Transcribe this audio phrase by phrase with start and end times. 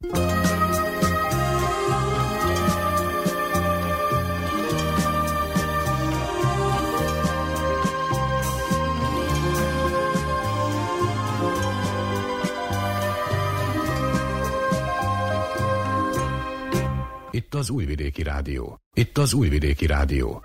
[0.00, 0.10] Itt
[17.54, 18.80] az Újvidéki Rádió.
[18.94, 20.42] Itt az Újvidéki Rádió.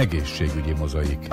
[0.00, 1.28] Egészségügyi mozaik.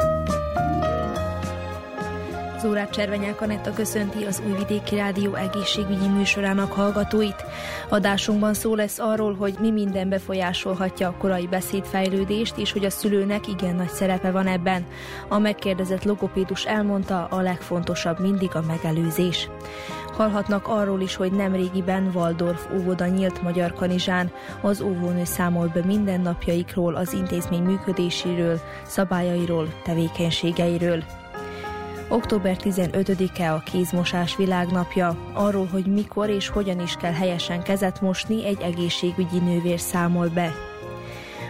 [2.59, 7.45] Zórát Cservenyák Anetta köszönti az Újvidéki Rádió egészségügyi műsorának hallgatóit.
[7.89, 13.47] Adásunkban szó lesz arról, hogy mi minden befolyásolhatja a korai beszédfejlődést, és hogy a szülőnek
[13.47, 14.85] igen nagy szerepe van ebben.
[15.27, 19.49] A megkérdezett logopédus elmondta, a legfontosabb mindig a megelőzés.
[20.17, 24.31] Hallhatnak arról is, hogy nem régiben Waldorf óvoda nyílt Magyar Kanizsán.
[24.61, 31.03] Az óvónő számol be mindennapjaikról, az intézmény működéséről, szabályairól, tevékenységeiről.
[32.09, 35.17] Október 15-e a kézmosás világnapja.
[35.33, 40.66] Arról, hogy mikor és hogyan is kell helyesen kezet mosni, egy egészségügyi nővér számol be.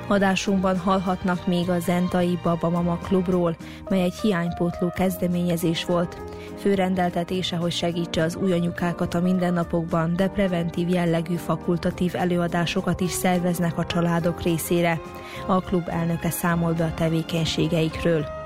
[0.08, 3.56] Adásunkban hallhatnak még a Zentai Babamama Klubról,
[3.90, 6.22] mely egy hiánypótló kezdeményezés volt.
[6.58, 13.78] Főrendeltetése, hogy segítse az új anyukákat a mindennapokban, de preventív jellegű fakultatív előadásokat is szerveznek
[13.78, 15.00] a családok részére.
[15.48, 18.37] A klub elnöke számol be a tevékenységeikről.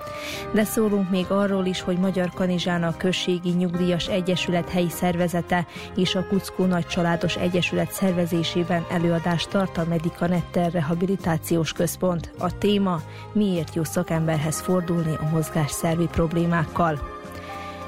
[0.51, 6.15] De szólunk még arról is, hogy Magyar Kanizsán a Községi Nyugdíjas Egyesület helyi szervezete és
[6.15, 12.31] a Kuckó Nagycsaládos Egyesület szervezésében előadást tart a Medicanetter Rehabilitációs Központ.
[12.39, 13.01] A téma
[13.33, 17.19] miért jó szakemberhez fordulni a mozgásszervi problémákkal.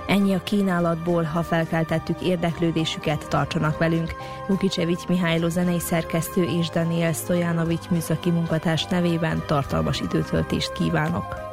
[0.07, 4.15] Ennyi a kínálatból, ha felkeltettük érdeklődésüket, tartsanak velünk.
[4.47, 11.52] Vukicsevics Mihály zenei szerkesztő és Daniel Stojanovics műszaki munkatárs nevében tartalmas időtöltést kívánok.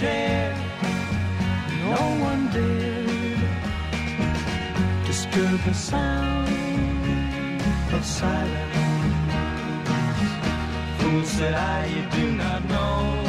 [0.00, 0.54] never share.
[1.84, 3.38] No one dared
[5.06, 6.48] disturb the sound
[7.92, 8.78] of silence
[10.98, 13.24] fool said I, you do not know.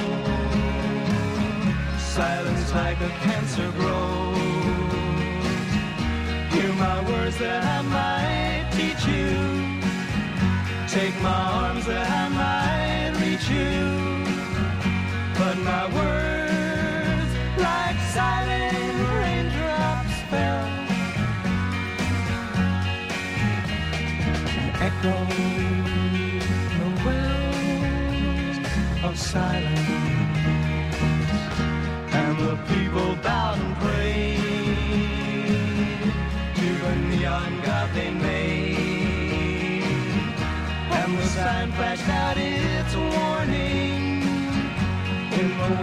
[1.97, 4.37] Silence like a cancer grows.
[6.53, 9.31] Hear my words that I might teach you.
[10.87, 13.79] Take my arms that I might reach you.
[15.37, 16.48] But my words,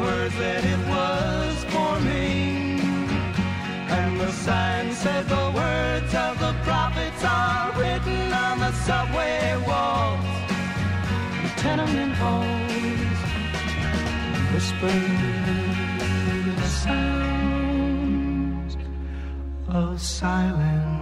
[0.01, 1.36] words that it was
[4.47, 10.25] sign said the words of the prophets are written on the subway walls,
[11.43, 13.21] the tenement halls
[14.53, 14.99] whisper
[16.63, 18.73] the sounds
[19.69, 20.96] of silence.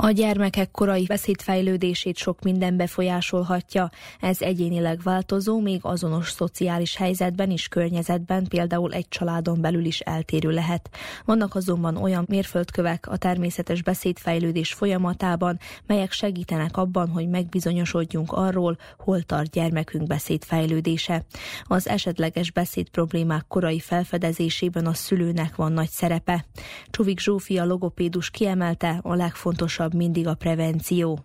[0.00, 3.90] A gyermekek korai beszédfejlődését sok minden befolyásolhatja.
[4.20, 10.50] Ez egyénileg változó, még azonos szociális helyzetben és környezetben, például egy családon belül is eltérő
[10.50, 10.90] lehet.
[11.24, 19.22] Vannak azonban olyan mérföldkövek a természetes beszédfejlődés folyamatában, melyek segítenek abban, hogy megbizonyosodjunk arról, hol
[19.22, 21.24] tart gyermekünk beszédfejlődése.
[21.64, 26.44] Az esetleges beszédproblémák korai felfedezésében a szülőnek van nagy szerepe.
[26.90, 31.18] Csuvik Zsófia logopédus kiemelte a legfontosabb legfontosabb mindig a prevenció.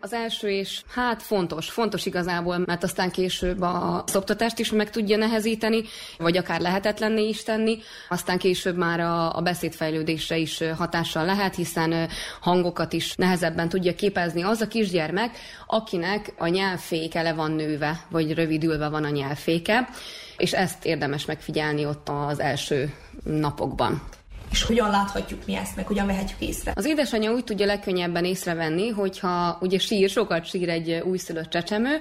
[0.00, 5.16] Az első és hát fontos, fontos igazából, mert aztán később a szoptatást is meg tudja
[5.16, 5.82] nehezíteni,
[6.18, 12.08] vagy akár lehetetlenné is tenni, aztán később már a, a beszédfejlődésre is hatással lehet, hiszen
[12.40, 15.36] hangokat is nehezebben tudja képezni az a kisgyermek,
[15.66, 19.88] akinek a nyelvféke le van nőve, vagy rövidülve van a nyelvféke,
[20.36, 22.94] és ezt érdemes megfigyelni ott az első
[23.24, 24.02] napokban.
[24.50, 26.72] És hogyan láthatjuk mi ezt, meg hogyan vehetjük észre?
[26.74, 31.98] Az édesanyja úgy tudja legkönnyebben észrevenni, hogyha ugye sír, sokat sír egy újszülött csecsemő,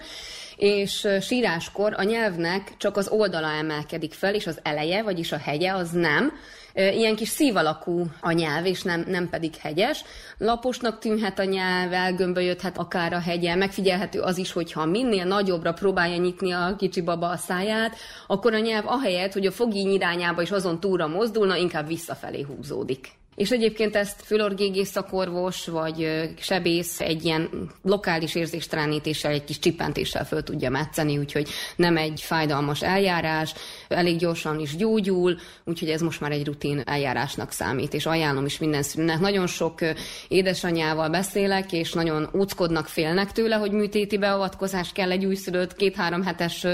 [0.56, 5.74] és síráskor a nyelvnek csak az oldala emelkedik fel, és az eleje, vagyis a hegye
[5.74, 6.32] az nem,
[6.78, 10.04] Ilyen kis szívalakú a nyelv, és nem, nem pedig hegyes.
[10.38, 16.18] Laposnak tűnhet a nyelv, elgömbölyödhet akár a hegye, megfigyelhető az is, hogyha minél nagyobbra próbálja
[16.18, 17.96] nyitni a kicsi baba a száját,
[18.28, 23.08] akkor a nyelv ahelyett, hogy a fogíny irányába is azon túlra mozdulna, inkább visszafelé húzódik.
[23.38, 27.50] És egyébként ezt fülorgégész szakorvos vagy sebész egy ilyen
[27.82, 33.54] lokális érzéstelenítéssel, egy kis csipentéssel föl tudja metszeni, úgyhogy nem egy fájdalmas eljárás,
[33.88, 38.58] elég gyorsan is gyógyul, úgyhogy ez most már egy rutin eljárásnak számít, és ajánlom is
[38.58, 39.20] minden szülőnek.
[39.20, 39.80] Nagyon sok
[40.28, 46.66] édesanyával beszélek, és nagyon úckodnak, félnek tőle, hogy műtéti beavatkozás kell egy újszülött két-három hetes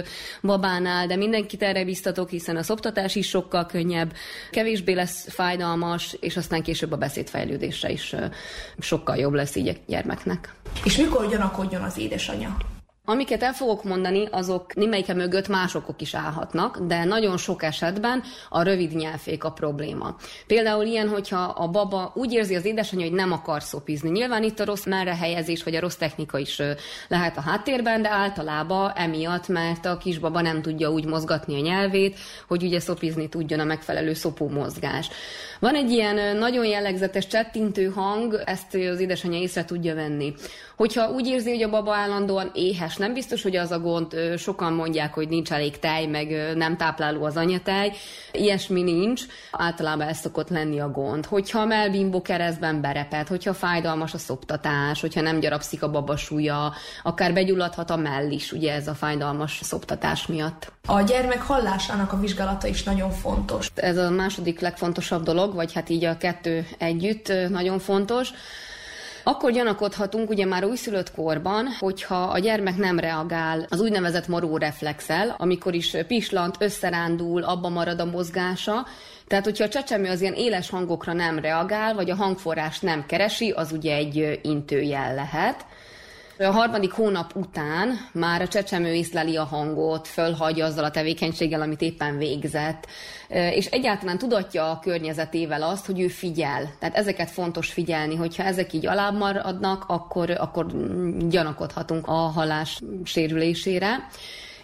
[0.42, 4.14] babánál, de mindenkit erre biztatok, hiszen a szoptatás is sokkal könnyebb,
[4.52, 8.16] kevésbé lesz fájdalmas, és azt aztán később a beszédfejlődésre is
[8.80, 10.54] sokkal jobb lesz így a gyermeknek.
[10.84, 12.58] És mikor gyanakodjon az édesanyja?
[13.06, 18.62] Amiket el fogok mondani, azok némelyike mögött másokok is állhatnak, de nagyon sok esetben a
[18.62, 20.16] rövid nyelvfék a probléma.
[20.48, 24.10] Például ilyen, hogyha a baba úgy érzi az édesanyja, hogy nem akar szopizni.
[24.10, 26.62] Nyilván itt a rossz merre helyezés, vagy a rossz technika is
[27.08, 32.20] lehet a háttérben, de általában emiatt, mert a kisbaba nem tudja úgy mozgatni a nyelvét,
[32.48, 35.10] hogy ugye szopizni tudjon a megfelelő szopó mozgás.
[35.60, 40.34] Van egy ilyen nagyon jellegzetes csettintő hang, ezt az édesanyja észre tudja venni.
[40.76, 44.74] Hogyha úgy érzi, hogy a baba állandóan éhes, nem biztos, hogy az a gond, sokan
[44.74, 47.92] mondják, hogy nincs elég tej, meg nem tápláló az anyatej,
[48.32, 49.22] ilyesmi nincs,
[49.52, 51.26] általában ez szokott lenni a gond.
[51.26, 56.74] Hogyha a melbimbo keresztben berepet, hogyha fájdalmas a szoptatás, hogyha nem gyarapszik a baba súlya,
[57.04, 60.72] akár begyulladhat a mell is, ugye ez a fájdalmas szoptatás miatt.
[60.88, 63.72] A gyermek hallásának a vizsgálata is nagyon fontos.
[63.76, 68.30] Ez a második legfontosabb dolog, vagy hát így a kettő együtt nagyon fontos.
[69.24, 75.36] Akkor gyanakodhatunk ugye már újszülött korban, hogyha a gyermek nem reagál az úgynevezett moró reflexel,
[75.38, 78.86] amikor is pislant, összerándul, abba marad a mozgása,
[79.28, 83.52] tehát, hogyha a csecsemő az ilyen éles hangokra nem reagál, vagy a hangforrás nem keresi,
[83.52, 85.66] az ugye egy intőjel lehet.
[86.44, 91.82] A harmadik hónap után már a csecsemő észleli a hangot, fölhagyja azzal a tevékenységgel, amit
[91.82, 92.88] éppen végzett,
[93.30, 96.76] és egyáltalán tudatja a környezetével azt, hogy ő figyel.
[96.80, 100.66] Tehát ezeket fontos figyelni, hogyha ezek így alább maradnak, akkor, akkor
[101.30, 104.08] gyanakodhatunk a halás sérülésére.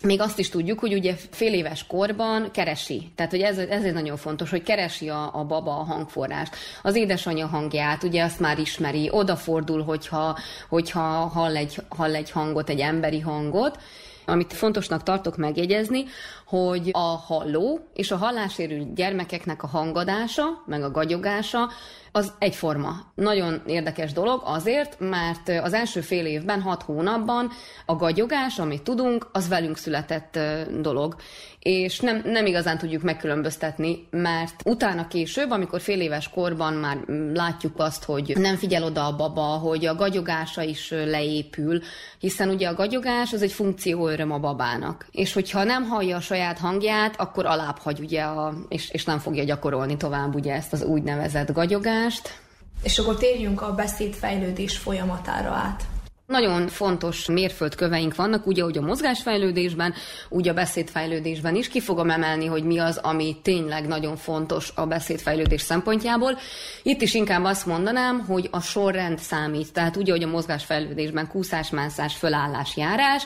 [0.02, 3.12] Még azt is tudjuk, hogy ugye fél éves korban keresi.
[3.16, 6.56] Tehát, hogy ez, ez egy nagyon fontos, hogy keresi a, a baba a hangforrást.
[6.82, 10.38] Az édesanyja hangját, ugye azt már ismeri, odafordul, hogyha,
[10.70, 13.80] hogyha hall, egy, hall egy hangot, egy emberi hangot,
[14.26, 16.06] amit fontosnak tartok megjegyezni,
[16.50, 21.70] hogy a halló és a hallássérült gyermekeknek a hangadása, meg a gagyogása
[22.12, 22.96] az egyforma.
[23.16, 27.52] Nagyon érdekes dolog azért, mert az első fél évben, hat hónapban
[27.86, 30.40] a gagyogás, amit tudunk, az velünk született
[30.82, 31.16] dolog.
[31.60, 36.98] És nem, nem igazán tudjuk megkülönböztetni, mert utána később, amikor fél éves korban már
[37.34, 41.82] látjuk azt, hogy nem figyel oda a baba, hogy a gagyogása is leépül,
[42.20, 45.08] hiszen ugye a gagyogás az egy funkcióöröm a babának.
[45.12, 49.20] És hogyha nem hallja a saját hangját, akkor alább hagy ugye, a, és, és nem
[49.20, 52.40] fogja gyakorolni tovább ugye ezt az úgynevezett gagyogást.
[52.84, 55.84] És akkor térjünk a beszédfejlődés folyamatára át.
[56.30, 59.94] Nagyon fontos mérföldköveink vannak, ugye, hogy a mozgásfejlődésben,
[60.30, 61.68] úgy a beszédfejlődésben is.
[61.68, 66.38] Ki fogom emelni, hogy mi az, ami tényleg nagyon fontos a beszédfejlődés szempontjából.
[66.84, 69.74] Itt is inkább azt mondanám, hogy a sorrend számít.
[69.74, 73.24] Tehát ugye, hogy a mozgásfejlődésben kúszás, mászás, fölállás, járás.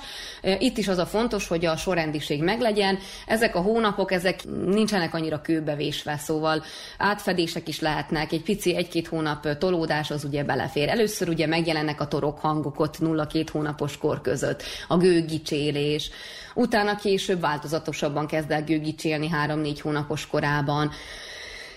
[0.59, 2.99] Itt is az a fontos, hogy a sorrendiség meglegyen.
[3.27, 6.63] Ezek a hónapok, ezek nincsenek annyira kőbevésve, szóval
[6.97, 8.31] átfedések is lehetnek.
[8.31, 10.89] Egy pici, egy-két hónap tolódás az ugye belefér.
[10.89, 16.09] Először ugye megjelennek a torok hangok, 0-2 hónapos kor között, a gőgicsélés,
[16.55, 20.91] utána később változatosabban kezd el gőgicsélni 3-4 hónapos korában,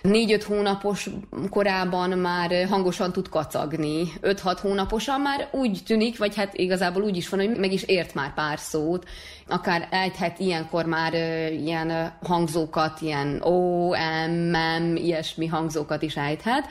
[0.02, 1.10] négy-öt hónapos
[1.50, 7.28] korában már hangosan tud kacagni, 5-6 hónaposan már úgy tűnik, vagy hát igazából úgy is
[7.28, 9.08] van, hogy meg is ért már pár szót,
[9.48, 11.14] akár ejthet ilyenkor már
[11.52, 13.88] ilyen hangzókat, ilyen O,
[14.28, 16.68] M, M, ilyesmi hangzókat is ejthet.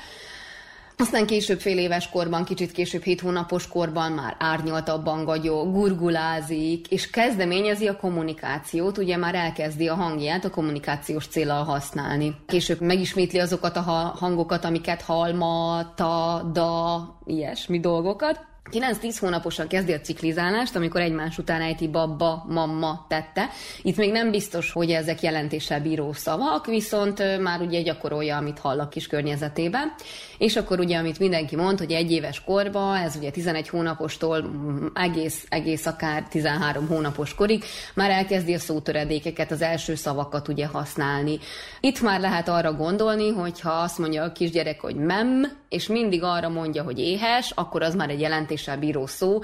[0.98, 7.10] Aztán később fél éves korban, kicsit később hét hónapos korban már árnyaltabban gagyó, gurgulázik, és
[7.10, 12.36] kezdeményezi a kommunikációt, ugye már elkezdi a hangját a kommunikációs célral használni.
[12.48, 13.82] Később megismétli azokat a
[14.20, 21.38] hangokat, amiket hall, ma, ta, da, ilyesmi dolgokat, 9-10 hónaposan kezdi a ciklizálást, amikor egymás
[21.38, 23.50] után ejti babba, mamma tette.
[23.82, 28.80] Itt még nem biztos, hogy ezek jelentéssel bíró szavak, viszont már ugye gyakorolja, amit hall
[28.80, 29.94] a kis környezetében.
[30.38, 34.46] És akkor ugye, amit mindenki mond, hogy egy éves korba, ez ugye 11 hónapostól
[34.94, 41.40] egész, egész akár 13 hónapos korig, már elkezdi a szótöredékeket, az első szavakat ugye használni.
[41.80, 46.24] Itt már lehet arra gondolni, hogy ha azt mondja a kisgyerek, hogy mem, és mindig
[46.24, 48.22] arra mondja, hogy éhes, akkor az már egy
[48.56, 49.40] jelentéssel bíró szó.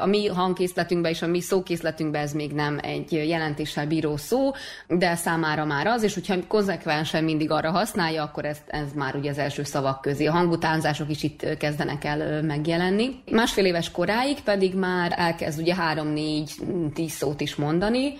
[0.00, 4.50] A mi hangkészletünkben és a mi szókészletünkben ez még nem egy jelentéssel bíró szó,
[4.88, 9.30] de számára már az, és hogyha konzekvensen mindig arra használja, akkor ez, ez már ugye
[9.30, 10.26] az első szavak közé.
[10.26, 13.22] A hangutánzások is itt kezdenek el megjelenni.
[13.30, 16.50] Másfél éves koráig pedig már elkezd ugye három-négy,
[16.94, 18.14] tíz szót is mondani,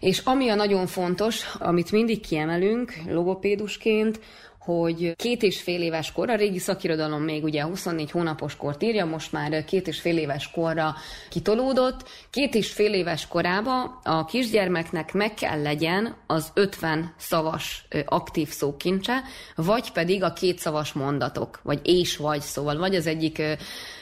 [0.00, 4.20] és ami a nagyon fontos, amit mindig kiemelünk logopédusként,
[4.66, 9.04] hogy két és fél éves kor, a régi szakirodalom még ugye 24 hónapos kort írja,
[9.04, 10.94] most már két és fél éves korra
[11.30, 12.08] kitolódott.
[12.30, 19.22] Két és fél éves korába a kisgyermeknek meg kell legyen az 50 szavas aktív szókincse,
[19.54, 23.42] vagy pedig a két szavas mondatok, vagy és vagy, szóval vagy az egyik,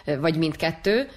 [0.05, 1.09] vagy mindkettő,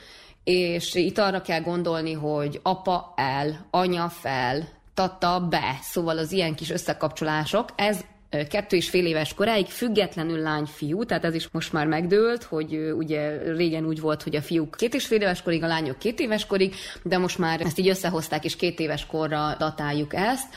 [0.43, 6.55] és itt arra kell gondolni, hogy apa el, anya fel, tata be, szóval az ilyen
[6.55, 11.87] kis összekapcsolások, ez kettő és fél éves koráig, függetlenül lány-fiú, tehát ez is most már
[11.87, 15.67] megdőlt, hogy ugye régen úgy volt, hogy a fiúk két és fél éves korig, a
[15.67, 20.13] lányok két éves korig, de most már ezt így összehozták, és két éves korra datáljuk
[20.13, 20.55] ezt.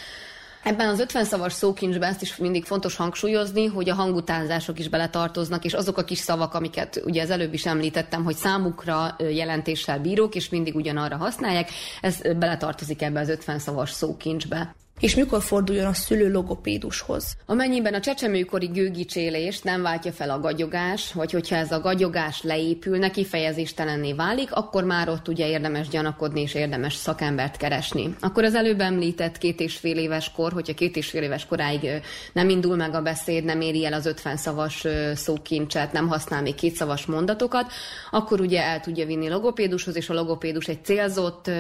[0.62, 5.65] Ebben az 50 szavas szókincsben ezt is mindig fontos hangsúlyozni, hogy a hangutánzások is beletartoznak,
[5.65, 10.35] és azok a kis szavak, amiket ugye az előbb is említettem, hogy számukra jelentéssel bírók,
[10.35, 15.92] és mindig ugyanarra használják, ez beletartozik ebbe az 50 szavas szókincsbe és mikor forduljon a
[15.92, 17.37] szülő logopédushoz.
[17.47, 23.11] Amennyiben a csecsemőkori gőgicsélést nem váltja fel a gagyogás, vagy hogyha ez a gagyogás leépül,
[23.11, 28.14] kifejezéstelenné válik, akkor már ott ugye érdemes gyanakodni és érdemes szakembert keresni.
[28.21, 31.88] Akkor az előbb említett két és fél éves kor, hogyha két és fél éves koráig
[32.33, 36.54] nem indul meg a beszéd, nem éri el az 50 szavas szókincset, nem használ még
[36.54, 37.73] két szavas mondatokat,
[38.11, 41.50] akkor ugye el tudja vinni logopédushoz, és a logopédus egy célzott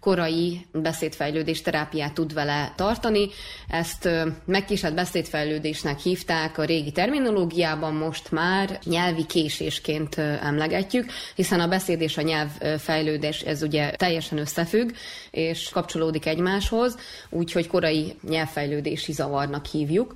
[0.00, 3.28] korai beszédfejlődés terápiát tud vele tartani.
[3.68, 4.08] Ezt
[4.44, 12.16] megkísért beszédfejlődésnek hívták a régi terminológiában, most már nyelvi késésként emlegetjük, hiszen a beszéd és
[12.16, 14.90] a nyelvfejlődés ez ugye teljesen összefügg,
[15.30, 16.96] és kapcsolódik egymáshoz,
[17.30, 20.14] úgyhogy korai nyelvfejlődési zavarnak hívjuk.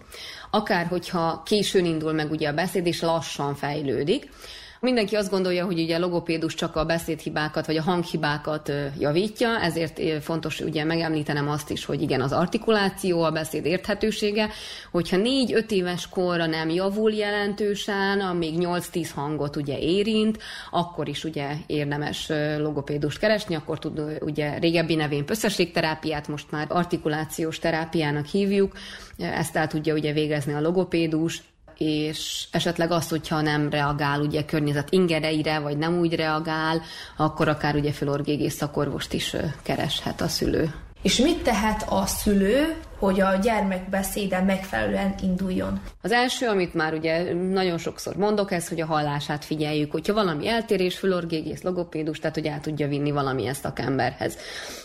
[0.50, 4.30] Akár hogyha későn indul meg ugye a beszéd, és lassan fejlődik,
[4.80, 10.22] Mindenki azt gondolja, hogy ugye a logopédus csak a beszédhibákat vagy a hanghibákat javítja, ezért
[10.22, 14.48] fontos ugye megemlítenem azt is, hogy igen, az artikuláció, a beszéd érthetősége,
[14.90, 20.38] hogyha 4-5 éves korra nem javul jelentősen, amíg 8-10 hangot ugye érint,
[20.70, 27.58] akkor is ugye érdemes logopédust keresni, akkor tud ugye régebbi nevén pösszességterápiát, most már artikulációs
[27.58, 28.72] terápiának hívjuk,
[29.18, 31.42] ezt el tudja ugye végezni a logopédus,
[31.78, 36.82] és esetleg az, hogyha nem reagál ugye környezet ingereire, vagy nem úgy reagál,
[37.16, 40.74] akkor akár ugye fülorgégész szakorvost is kereshet a szülő.
[41.02, 45.80] És mit tehet a szülő, hogy a gyermek beszéde megfelelően induljon?
[46.02, 50.48] Az első, amit már ugye nagyon sokszor mondok, ez, hogy a hallását figyeljük, hogyha valami
[50.48, 54.36] eltérés, fülorgégész, logopédus, tehát hogy el tudja vinni valamilyen szakemberhez.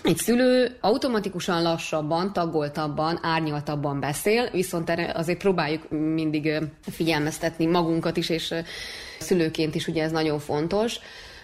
[0.03, 6.59] Egy szülő automatikusan lassabban, tagoltabban, árnyaltabban beszél, viszont erre azért próbáljuk mindig
[6.91, 8.53] figyelmeztetni magunkat is, és
[9.19, 10.99] szülőként is ugye ez nagyon fontos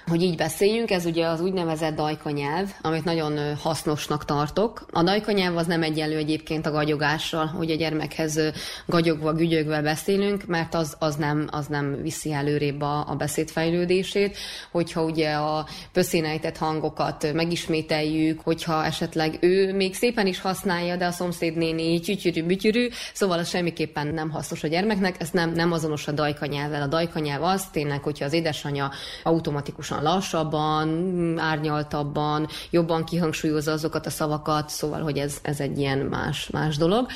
[0.10, 4.86] hogy így beszéljünk, ez ugye az úgynevezett dajka nyelv, amit nagyon hasznosnak tartok.
[4.92, 8.40] A dajka nyelv az nem egyenlő egyébként a gagyogással, hogy a gyermekhez
[8.86, 14.38] gagyogva, gügyögve beszélünk, mert az, az, nem, az nem viszi előrébb a, a beszédfejlődését.
[14.72, 21.12] Hogyha ugye a pöszénejtett hangokat megismételjük, hogyha esetleg ő még szépen is használja, de a
[21.12, 26.08] szomszéd néni csütyürű, bütyürű, szóval az semmiképpen nem hasznos a gyermeknek, ez nem, nem azonos
[26.08, 26.82] a dajka nyelvvel.
[26.82, 28.92] A dajka nyelv az tényleg, hogyha az édesanyja
[29.24, 36.50] automatikusan lassabban, árnyaltabban, jobban kihangsúlyozza azokat a szavakat, szóval, hogy ez, ez egy ilyen más,
[36.50, 37.08] más dolog.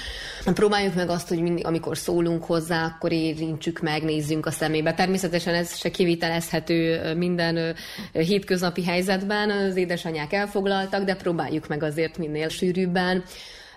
[0.53, 4.93] Próbáljuk meg azt, hogy mindig, amikor szólunk hozzá, akkor érintsük meg, nézzünk a szemébe.
[4.93, 7.75] Természetesen ez se kivitelezhető minden
[8.11, 13.23] hétköznapi helyzetben, az édesanyák elfoglaltak, de próbáljuk meg azért minél sűrűbben.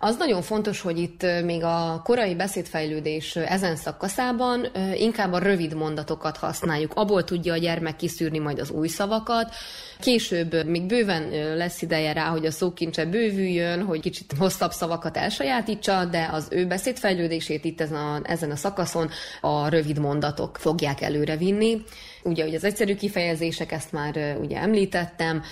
[0.00, 6.37] Az nagyon fontos, hogy itt még a korai beszédfejlődés ezen szakaszában inkább a rövid mondatokat
[6.37, 6.93] használjuk.
[6.95, 9.55] Abból tudja a gyermek kiszűrni majd az új szavakat.
[10.00, 16.05] Később még bőven lesz ideje rá, hogy a szókincse bővüljön, hogy kicsit hosszabb szavakat elsajátítsa,
[16.05, 19.11] de az ő beszédfejlődését itt ezen a, ezen a szakaszon
[19.41, 21.83] a rövid mondatok fogják előre vinni.
[22.23, 25.43] Ugye, hogy az egyszerű kifejezések, ezt már ugye említettem,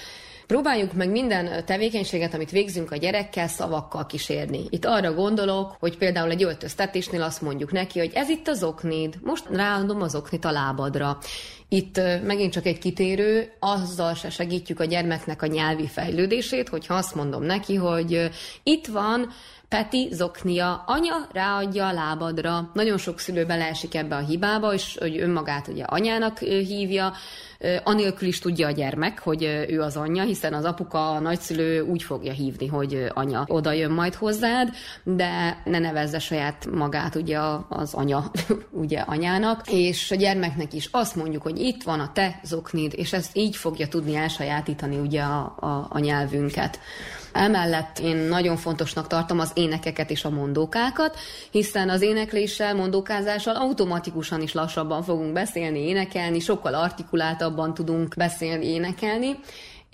[0.47, 4.65] Próbáljuk meg minden tevékenységet, amit végzünk a gyerekkel, szavakkal kísérni.
[4.71, 9.19] Itt arra gondolok, hogy például egy öltöztetésnél azt mondjuk neki, hogy ez itt az oknid,
[9.23, 11.19] most ráadom az oknit a lábadra.
[11.75, 17.15] Itt megint csak egy kitérő, azzal se segítjük a gyermeknek a nyelvi fejlődését, hogyha azt
[17.15, 18.31] mondom neki, hogy
[18.63, 19.29] itt van
[19.69, 22.71] Peti zoknia, anya ráadja a lábadra.
[22.75, 27.13] Nagyon sok szülő beleesik ebbe a hibába, és hogy önmagát ugye anyának hívja,
[27.85, 32.03] anélkül is tudja a gyermek, hogy ő az anyja, hiszen az apuka, a nagyszülő úgy
[32.03, 34.69] fogja hívni, hogy anya oda jön majd hozzád,
[35.03, 37.39] de ne nevezze saját magát ugye
[37.69, 38.31] az anya,
[38.83, 43.13] ugye anyának, és a gyermeknek is azt mondjuk, hogy itt van a te zoknid, és
[43.13, 46.79] ezt így fogja tudni elsajátítani ugye a, a, a nyelvünket.
[47.33, 51.19] Emellett én nagyon fontosnak tartom az énekeket és a mondókákat,
[51.51, 59.39] hiszen az énekléssel, mondókázással automatikusan is lassabban fogunk beszélni, énekelni, sokkal artikuláltabban tudunk beszélni, énekelni,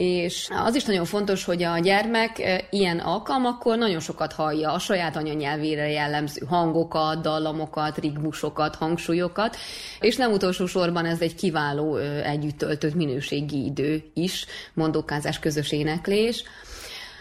[0.00, 4.78] és az is nagyon fontos, hogy a gyermek e, ilyen alkalmakkor nagyon sokat hallja a
[4.78, 9.56] saját anyanyelvére jellemző hangokat, dallamokat, rigmusokat, hangsúlyokat,
[10.00, 15.72] és nem utolsó sorban ez egy kiváló e, együtt töltött minőségi idő is, mondókázás, közös
[15.72, 16.44] éneklés.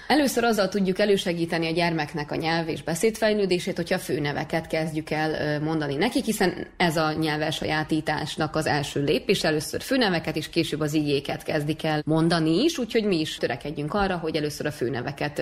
[0.10, 5.96] Először azzal tudjuk elősegíteni a gyermeknek a nyelv és beszédfejlődését, hogyha főneveket kezdjük el mondani
[5.96, 9.44] nekik, hiszen ez a nyelvelsajátításnak az első lépés.
[9.44, 14.18] Először főneveket, és később az igéket kezdik el mondani is, úgyhogy mi is törekedjünk arra,
[14.18, 15.42] hogy először a főneveket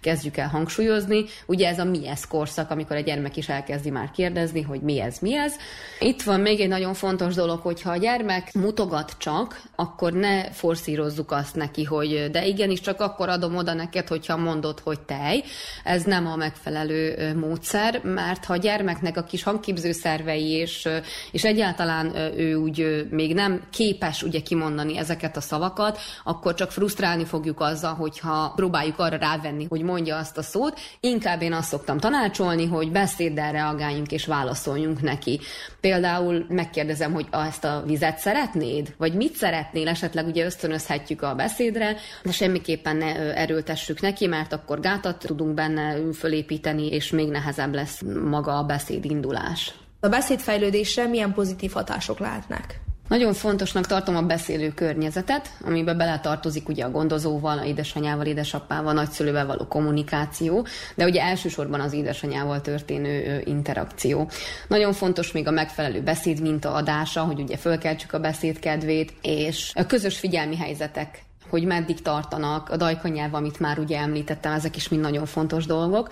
[0.00, 1.24] kezdjük el hangsúlyozni.
[1.46, 5.00] Ugye ez a mi ez korszak, amikor a gyermek is elkezdi már kérdezni, hogy mi
[5.00, 5.54] ez, mi ez.
[6.00, 10.50] Itt van még egy nagyon fontos dolog, hogy ha a gyermek mutogat csak, akkor ne
[10.50, 15.44] forszírozzuk azt neki, hogy de igenis csak akkor adom oda neked, hogyha mondod, hogy tej.
[15.84, 20.88] Ez nem a megfelelő módszer, mert ha a gyermeknek a kis hangképző szervei és,
[21.32, 27.24] és egyáltalán ő úgy még nem képes ugye kimondani ezeket a szavakat, akkor csak frusztrálni
[27.24, 30.80] fogjuk azzal, hogyha próbáljuk arra rávenni, hogy mondja azt a szót.
[31.00, 35.40] Inkább én azt szoktam tanácsolni, hogy beszéddel reagáljunk és válaszoljunk neki.
[35.80, 38.94] Például megkérdezem, hogy ezt a vizet szeretnéd?
[38.96, 39.88] Vagy mit szeretnél?
[39.88, 46.12] Esetleg ugye ösztönözhetjük a beszédre, de semmiképpen ne erőltessük neki, mert akkor gátat tudunk benne
[46.12, 49.74] fölépíteni, és még nehezebb lesz maga a beszédindulás.
[50.00, 52.80] A beszédfejlődésre milyen pozitív hatások lehetnek?
[53.08, 59.46] Nagyon fontosnak tartom a beszélő környezetet, amiben beletartozik ugye a gondozóval, a édesanyával, édesapával, nagyszülővel
[59.46, 64.30] való kommunikáció, de ugye elsősorban az édesanyával történő interakció.
[64.68, 70.18] Nagyon fontos még a megfelelő beszédminta adása, hogy ugye fölkeltsük a beszédkedvét, és a közös
[70.18, 75.26] figyelmi helyzetek hogy meddig tartanak, a dajkanyelv, amit már ugye említettem, ezek is mind nagyon
[75.26, 76.10] fontos dolgok.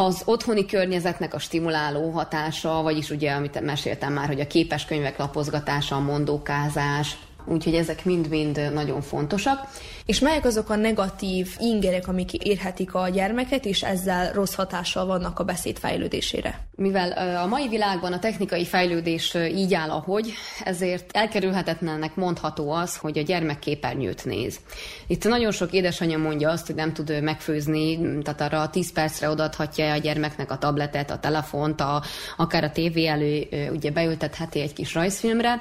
[0.00, 5.18] Az otthoni környezetnek a stimuláló hatása, vagyis ugye, amit meséltem már, hogy a képes könyvek
[5.18, 7.16] lapozgatása, a mondókázás,
[7.48, 9.68] úgyhogy ezek mind-mind nagyon fontosak.
[10.06, 15.38] És melyek azok a negatív ingerek, amik érhetik a gyermeket, és ezzel rossz hatással vannak
[15.38, 16.66] a beszéd fejlődésére?
[16.76, 20.32] Mivel a mai világban a technikai fejlődés így áll, ahogy,
[20.64, 24.58] ezért elkerülhetetlennek mondható az, hogy a gyermek képernyőt néz.
[25.06, 29.92] Itt nagyon sok édesanyja mondja azt, hogy nem tud megfőzni, tehát arra 10 percre odaadhatja
[29.92, 32.02] a gyermeknek a tabletet, a telefont, a,
[32.36, 35.60] akár a tévé elő, ugye beültetheti egy kis rajzfilmre.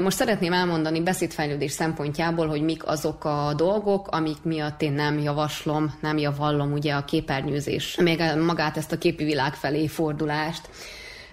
[0.00, 5.94] Most szeretném elmondani beszédfejlődés szempontjából, hogy mik azok a dolgok, amik miatt én nem javaslom,
[6.00, 10.68] nem javallom ugye a képernyőzés, még magát ezt a képi világ felé fordulást.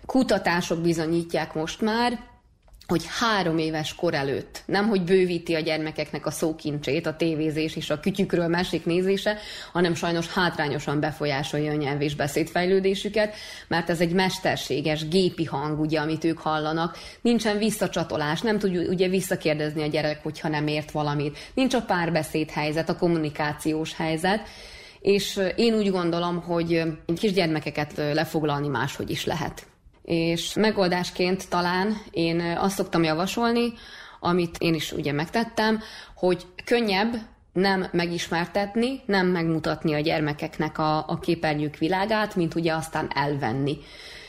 [0.06, 2.20] Kutatások bizonyítják most már,
[2.88, 7.90] hogy három éves kor előtt, nem hogy bővíti a gyermekeknek a szókincsét, a tévézés és
[7.90, 9.38] a kütyükről másik nézése,
[9.72, 13.36] hanem sajnos hátrányosan befolyásolja a nyelv és beszédfejlődésüket,
[13.68, 16.98] mert ez egy mesterséges, gépi hang, ugye, amit ők hallanak.
[17.22, 21.38] Nincsen visszacsatolás, nem tud ugye visszakérdezni a gyerek, hogyha nem ért valamit.
[21.54, 24.48] Nincs a párbeszéd helyzet, a kommunikációs helyzet,
[25.00, 26.84] és én úgy gondolom, hogy
[27.16, 29.66] kisgyermekeket lefoglalni máshogy is lehet.
[30.06, 33.74] És megoldásként talán én azt szoktam javasolni,
[34.20, 35.82] amit én is ugye megtettem,
[36.16, 37.14] hogy könnyebb
[37.54, 43.78] nem megismertetni, nem megmutatni a gyermekeknek a, a képernyők világát, mint ugye aztán elvenni.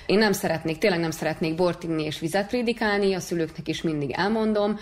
[0.07, 4.11] Én nem szeretnék, tényleg nem szeretnék bort inni és vizet prédikálni, a szülőknek is mindig
[4.11, 4.79] elmondom,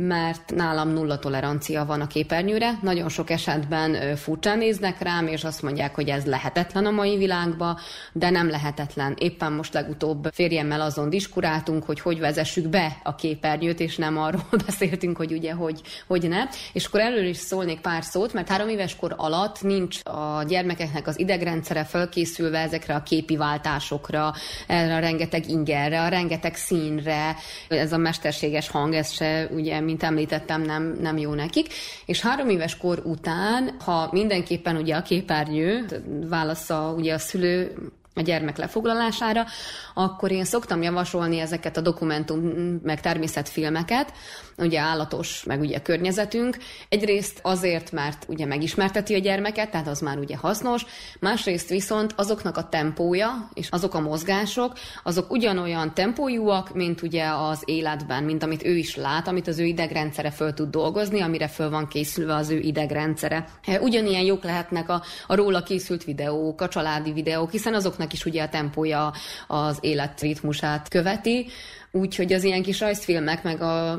[0.00, 2.78] mert nálam nulla tolerancia van a képernyőre.
[2.82, 7.76] Nagyon sok esetben furcsán néznek rám, és azt mondják, hogy ez lehetetlen a mai világban,
[8.12, 9.14] de nem lehetetlen.
[9.18, 14.48] Éppen most legutóbb férjemmel azon diskuráltunk, hogy hogy vezessük be a képernyőt, és nem arról
[14.66, 16.44] beszéltünk, hogy ugye, hogy, hogy ne.
[16.72, 21.06] És akkor előről is szólnék pár szót, mert három éves kor alatt nincs a gyermekeknek
[21.06, 24.34] az idegrendszere felkészülve ezekre a képi váltásokra,
[24.66, 27.36] erre a rengeteg ingerre, a rengeteg színre,
[27.68, 31.72] ez a mesterséges hang, ez se ugye mint említettem, nem, nem jó nekik.
[32.06, 35.86] És három éves kor után, ha mindenképpen ugye a képernyő
[36.28, 37.72] válasza ugye a szülő
[38.14, 39.46] a gyermek lefoglalására,
[39.94, 42.40] akkor én szoktam javasolni ezeket a dokumentum
[42.82, 44.12] meg természetfilmeket,
[44.58, 46.56] ugye állatos, meg ugye környezetünk.
[46.88, 50.86] Egyrészt azért, mert ugye megismerteti a gyermeket, tehát az már ugye hasznos,
[51.20, 57.62] másrészt viszont azoknak a tempója és azok a mozgások, azok ugyanolyan tempójúak, mint ugye az
[57.64, 61.70] életben, mint amit ő is lát, amit az ő idegrendszere föl tud dolgozni, amire föl
[61.70, 63.44] van készülve az ő idegrendszere.
[63.80, 68.42] Ugyanilyen jók lehetnek a, a róla készült videók, a családi videók, hiszen azoknak is ugye
[68.42, 69.12] a tempója
[69.46, 71.46] az életritmusát követi,
[71.92, 73.98] Úgyhogy az ilyen kis rajzfilmek, meg a,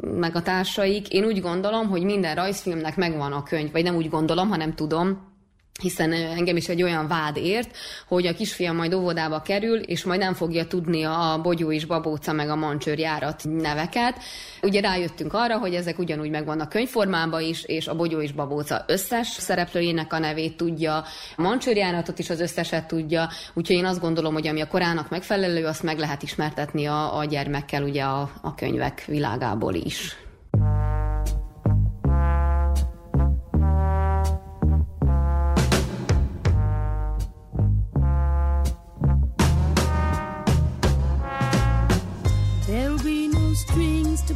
[0.00, 4.08] meg a társaik, én úgy gondolom, hogy minden rajzfilmnek megvan a könyv, vagy nem úgy
[4.08, 5.33] gondolom, hanem tudom,
[5.80, 7.76] hiszen engem is egy olyan vád ért,
[8.08, 12.32] hogy a kisfiam majd óvodába kerül, és majd nem fogja tudni a bogyó és babóca
[12.32, 14.16] meg a mancsőr járat neveket.
[14.62, 19.28] Ugye rájöttünk arra, hogy ezek ugyanúgy megvannak könyvformában is, és a bogyó és babóca összes
[19.28, 20.96] szereplőjének a nevét tudja,
[21.36, 25.66] a mancsőrjáratot is az összeset tudja, úgyhogy én azt gondolom, hogy ami a korának megfelelő,
[25.66, 30.16] azt meg lehet ismertetni a, a gyermekkel ugye a, a könyvek világából is.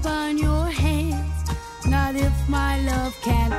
[0.02, 1.50] Burn your hands.
[1.86, 3.54] Not if my love can't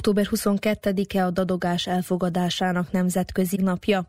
[0.00, 4.04] Október 22-e a dadogás elfogadásának nemzetközi napja.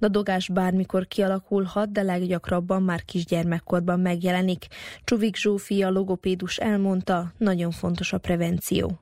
[0.00, 4.66] Dadogás bármikor kialakulhat, de leggyakrabban már kisgyermekkorban megjelenik.
[5.04, 8.98] Csuvik Zsófia logopédus elmondta, nagyon fontos a prevenció.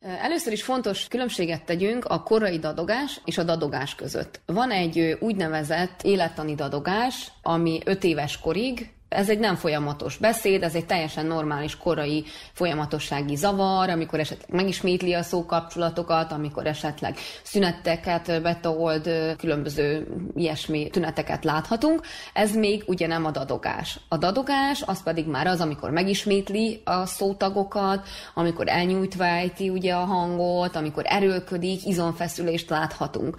[0.00, 4.40] Először is fontos különbséget tegyünk a korai dadogás és a dadogás között.
[4.46, 10.74] Van egy úgynevezett élettani dadogás, ami 5 éves korig ez egy nem folyamatos beszéd, ez
[10.74, 19.10] egy teljesen normális korai folyamatossági zavar, amikor esetleg megismétli a szókapcsolatokat, amikor esetleg szünetteket betold,
[19.38, 22.00] különböző ilyesmi tüneteket láthatunk.
[22.32, 24.00] Ez még ugye nem a dadogás.
[24.08, 30.04] A dadogás az pedig már az, amikor megismétli a szótagokat, amikor elnyújtva ejti ugye a
[30.04, 33.36] hangot, amikor erőlködik, izonfeszülést láthatunk.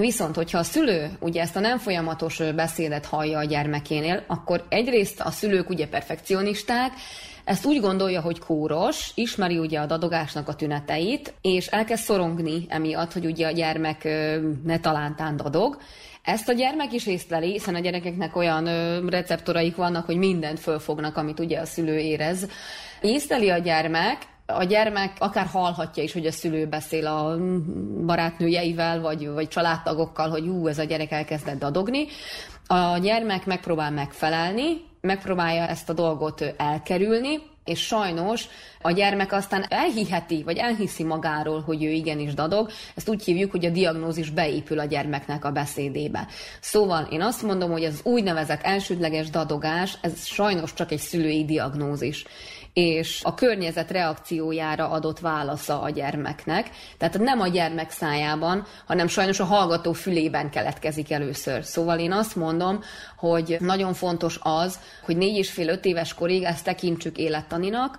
[0.00, 5.20] Viszont, hogyha a szülő ugye ezt a nem folyamatos beszédet hallja a gyermekénél, akkor egyrészt
[5.20, 6.92] a szülők ugye perfekcionisták,
[7.44, 13.12] ezt úgy gondolja, hogy kóros, ismeri ugye a dadogásnak a tüneteit, és elkezd szorongni emiatt,
[13.12, 14.08] hogy ugye a gyermek
[14.64, 15.78] ne talántán dadog.
[16.22, 18.64] Ezt a gyermek is észleli, hiszen a gyerekeknek olyan
[19.08, 22.48] receptoraik vannak, hogy mindent fölfognak, amit ugye a szülő érez.
[23.00, 27.36] Észleli a gyermek, a gyermek akár hallhatja is, hogy a szülő beszél a
[28.06, 32.06] barátnőjeivel, vagy, vagy családtagokkal, hogy ú, ez a gyerek elkezdett dadogni.
[32.66, 38.48] A gyermek megpróbál megfelelni, megpróbálja ezt a dolgot elkerülni, és sajnos
[38.82, 42.70] a gyermek aztán elhiheti, vagy elhiszi magáról, hogy ő igenis dadog.
[42.94, 46.26] Ezt úgy hívjuk, hogy a diagnózis beépül a gyermeknek a beszédébe.
[46.60, 52.24] Szóval én azt mondom, hogy az úgynevezett elsődleges dadogás, ez sajnos csak egy szülői diagnózis
[52.72, 56.70] és a környezet reakciójára adott válasza a gyermeknek.
[56.98, 61.64] Tehát nem a gyermek szájában, hanem sajnos a hallgató fülében keletkezik először.
[61.64, 62.80] Szóval én azt mondom,
[63.16, 67.98] hogy nagyon fontos az, hogy négy és fél öt éves korig ezt tekintsük élettaninak,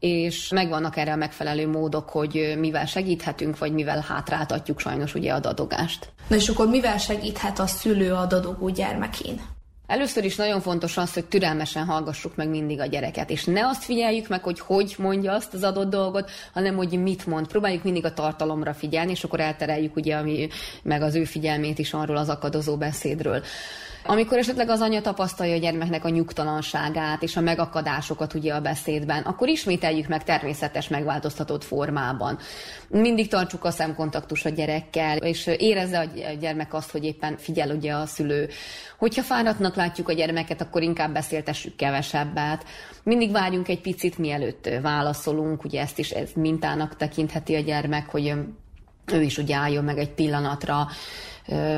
[0.00, 5.40] és megvannak erre a megfelelő módok, hogy mivel segíthetünk, vagy mivel hátráltatjuk sajnos ugye a
[5.40, 6.12] dadogást.
[6.28, 9.40] Na és akkor mivel segíthet a szülő a dadogó gyermekén?
[9.92, 13.84] Először is nagyon fontos az, hogy türelmesen hallgassuk meg mindig a gyereket, és ne azt
[13.84, 17.46] figyeljük meg, hogy hogy mondja azt az adott dolgot, hanem hogy mit mond.
[17.46, 20.48] Próbáljuk mindig a tartalomra figyelni, és akkor eltereljük ugye ami,
[20.82, 23.42] meg az ő figyelmét is arról az akadozó beszédről.
[24.04, 29.22] Amikor esetleg az anya tapasztalja a gyermeknek a nyugtalanságát és a megakadásokat ugye a beszédben,
[29.22, 32.38] akkor ismételjük meg természetes megváltoztatott formában.
[32.88, 37.92] Mindig tartsuk a szemkontaktus a gyerekkel, és érezze a gyermek azt, hogy éppen figyel ugye
[37.92, 38.48] a szülő.
[38.98, 42.64] Hogyha fáradtnak látjuk a gyermeket, akkor inkább beszéltessük kevesebbet.
[43.02, 48.34] Mindig várjunk egy picit, mielőtt válaszolunk, ugye ezt is ez mintának tekintheti a gyermek, hogy
[49.12, 50.88] ő is ugye álljon meg egy pillanatra,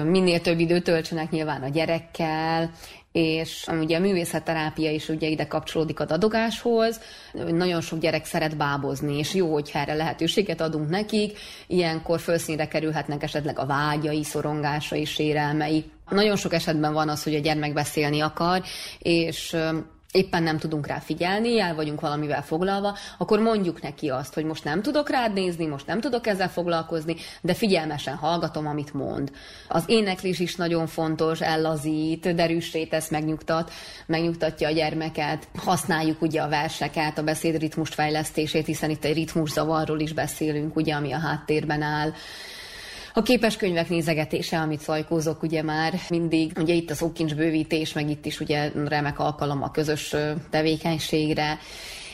[0.05, 2.71] minél több időt töltsenek nyilván a gyerekkel,
[3.13, 7.01] és ugye a művészetterápia is ugye ide kapcsolódik a dadogáshoz.
[7.33, 11.39] Nagyon sok gyerek szeret bábozni, és jó, hogyha erre lehetőséget adunk nekik.
[11.67, 15.85] Ilyenkor felszínre kerülhetnek esetleg a vágyai, szorongásai, sérelmei.
[16.11, 18.63] Nagyon sok esetben van az, hogy a gyermek beszélni akar,
[18.99, 19.57] és
[20.15, 24.65] éppen nem tudunk rá figyelni, el vagyunk valamivel foglalva, akkor mondjuk neki azt, hogy most
[24.65, 29.33] nem tudok rád nézni, most nem tudok ezzel foglalkozni, de figyelmesen hallgatom, amit mond.
[29.69, 33.73] Az éneklés is nagyon fontos, ellazít, derűsé tesz, megnyugtat,
[34.07, 35.49] megnyugtatja a gyermeket.
[35.57, 41.13] Használjuk ugye a verseket, a beszédritmust fejlesztését, hiszen itt egy ritmuszavarról is beszélünk, ugye, ami
[41.13, 42.13] a háttérben áll
[43.17, 48.11] a képes könyvek nézegetése, amit szajkózok ugye már mindig, ugye itt az ókincs bővítés, meg
[48.11, 50.15] itt is ugye remek alkalom a közös
[50.51, 51.59] tevékenységre,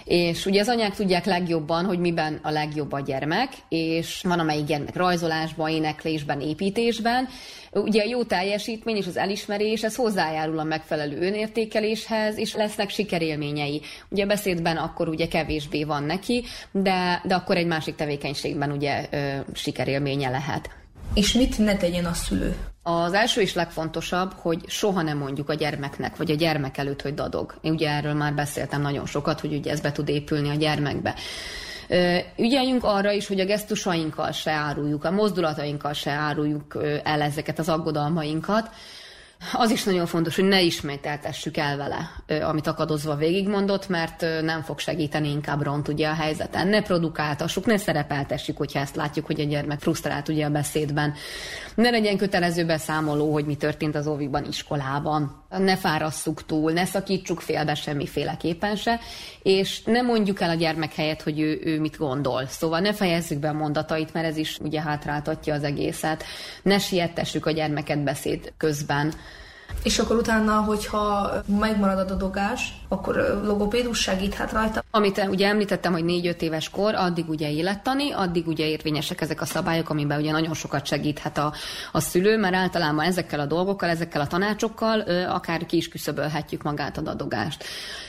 [0.05, 4.65] és ugye az anyák tudják legjobban, hogy miben a legjobb a gyermek, és van amelyik
[4.65, 7.29] gyermek rajzolásban, éneklésben, építésben.
[7.73, 13.81] Ugye a jó teljesítmény és az elismerés, ez hozzájárul a megfelelő önértékeléshez, és lesznek sikerélményei.
[14.09, 19.07] Ugye a beszédben akkor ugye kevésbé van neki, de, de akkor egy másik tevékenységben ugye
[19.11, 20.80] ö, sikerélménye lehet.
[21.15, 22.57] És mit ne tegyen a szülő?
[22.83, 27.15] Az első és legfontosabb, hogy soha nem mondjuk a gyermeknek, vagy a gyermek előtt, hogy
[27.15, 27.55] dadog.
[27.61, 31.15] Én ugye erről már beszéltem nagyon sokat, hogy ugye ez be tud épülni a gyermekbe.
[32.37, 37.69] Ügyeljünk arra is, hogy a gesztusainkkal se áruljuk, a mozdulatainkkal se áruljuk el ezeket az
[37.69, 38.71] aggodalmainkat,
[39.53, 42.11] az is nagyon fontos, hogy ne ismételtessük el vele,
[42.43, 46.67] amit akadozva végigmondott, mert nem fog segíteni, inkább ront ugye a helyzeten.
[46.67, 51.15] Ne produkáltassuk, ne szerepeltessük, hogyha ezt látjuk, hogy a gyermek frusztrált ugye a beszédben.
[51.75, 55.40] Ne legyen kötelező beszámoló, hogy mi történt az óvikban, iskolában.
[55.59, 59.01] Ne fárasszuk túl, ne szakítsuk félbe semmiféleképpen se,
[59.43, 62.47] és ne mondjuk el a gyermek helyett, hogy ő, ő mit gondol.
[62.47, 66.25] Szóval ne fejezzük be a mondatait, mert ez is ugye hátráltatja az egészet.
[66.63, 69.13] Ne siettessük a gyermeket beszéd közben
[69.83, 74.85] És akkor utána, hogyha megmarad a dadogás, akkor logopédus segíthet rajta.
[74.91, 79.45] Amit ugye említettem, hogy 4-5 éves kor, addig ugye élettani, addig ugye érvényesek ezek a
[79.45, 81.53] szabályok, amiben ugye nagyon sokat segíthet a,
[81.93, 86.97] a szülő, mert általában ezekkel a dolgokkal, ezekkel a tanácsokkal akár ki is küszöbölhetjük magát
[86.97, 87.65] a dadogást.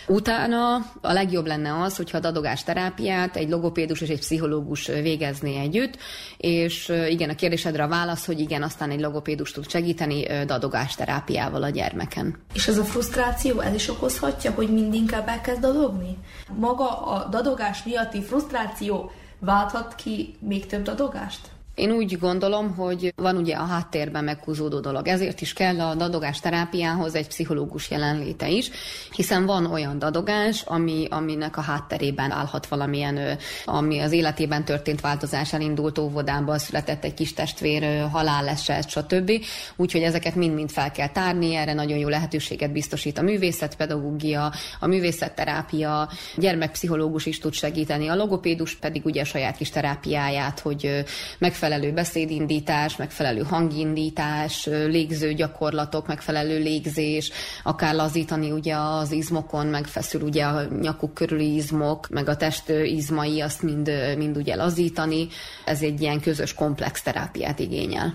[0.07, 5.59] Utána a legjobb lenne az, hogyha a dadogás terápiát egy logopédus és egy pszichológus végezné
[5.59, 5.97] együtt,
[6.37, 11.50] és igen, a kérdésedre a válasz, hogy igen, aztán egy logopédus tud segíteni dadogás terápiával
[11.63, 12.37] a gyermeken.
[12.53, 16.17] És ez a frusztráció, ez is okozhatja, hogy mind inkább elkezd dadogni?
[16.57, 21.49] Maga a dadogás miatti frusztráció válthat ki még több dadogást?
[21.75, 25.07] Én úgy gondolom, hogy van ugye a háttérben meghúzódó dolog.
[25.07, 28.69] Ezért is kell a dadogás terápiához egy pszichológus jelenléte is,
[29.11, 35.53] hiszen van olyan dadogás, ami, aminek a hátterében állhat valamilyen, ami az életében történt változás,
[35.53, 39.31] elindult óvodába, született egy kis testvér, haláleset, stb.
[39.75, 46.09] Úgyhogy ezeket mind-mind fel kell tárni, erre nagyon jó lehetőséget biztosít a művészetpedagógia, a művészetterápia,
[46.35, 51.03] gyermekpszichológus is tud segíteni, a logopédus pedig ugye a saját kis terápiáját, hogy
[51.37, 57.31] megfelelően megfelelő beszédindítás, megfelelő hangindítás, légző gyakorlatok, megfelelő légzés,
[57.63, 63.41] akár lazítani ugye az izmokon, megfeszül ugye a nyakuk körüli izmok, meg a test izmai,
[63.41, 65.27] azt mind, mind ugye lazítani.
[65.65, 68.13] Ez egy ilyen közös komplex terápiát igényel.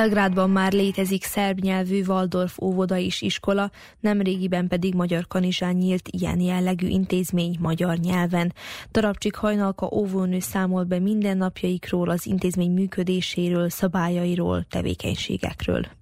[0.00, 3.70] Belgrádban már létezik szerb nyelvű Waldorf óvoda és iskola,
[4.00, 8.52] nemrégiben pedig Magyar Kanizsán nyílt ilyen jellegű intézmény magyar nyelven.
[8.90, 15.99] Darabcsik Hajnalka óvónő számol be mindennapjaikról, az intézmény működéséről, szabályairól, tevékenységekről.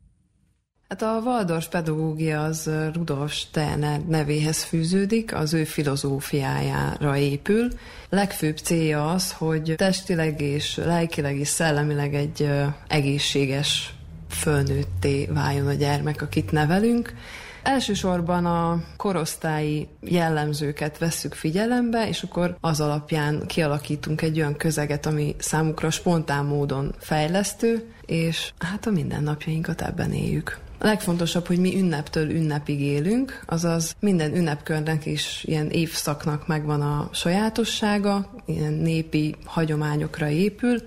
[0.89, 7.69] Hát a Waldorf pedagógia az Rudolf Steiner nevéhez fűződik, az ő filozófiájára épül.
[8.09, 12.51] Legfőbb célja az, hogy testileg és lelkileg és szellemileg egy
[12.87, 13.95] egészséges
[14.31, 17.15] fölnőtté váljon a gyermek, akit nevelünk.
[17.63, 25.37] Elsősorban a korosztályi jellemzőket vesszük figyelembe, és akkor az alapján kialakítunk egy olyan közeget, ami
[25.39, 30.67] számukra spontán módon fejlesztő, és hát a mindennapjainkat ebben éljük.
[30.81, 37.09] A legfontosabb, hogy mi ünneptől ünnepig élünk, azaz minden ünnepkörnek is ilyen évszaknak megvan a
[37.13, 40.83] sajátossága, ilyen népi hagyományokra épül,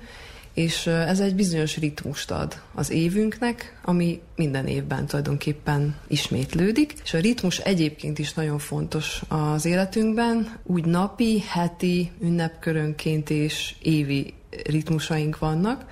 [0.53, 7.19] és ez egy bizonyos ritmust ad az évünknek, ami minden évben tulajdonképpen ismétlődik, és a
[7.19, 14.33] ritmus egyébként is nagyon fontos az életünkben, úgy napi, heti, ünnepkörönként és évi
[14.63, 15.85] ritmusaink vannak,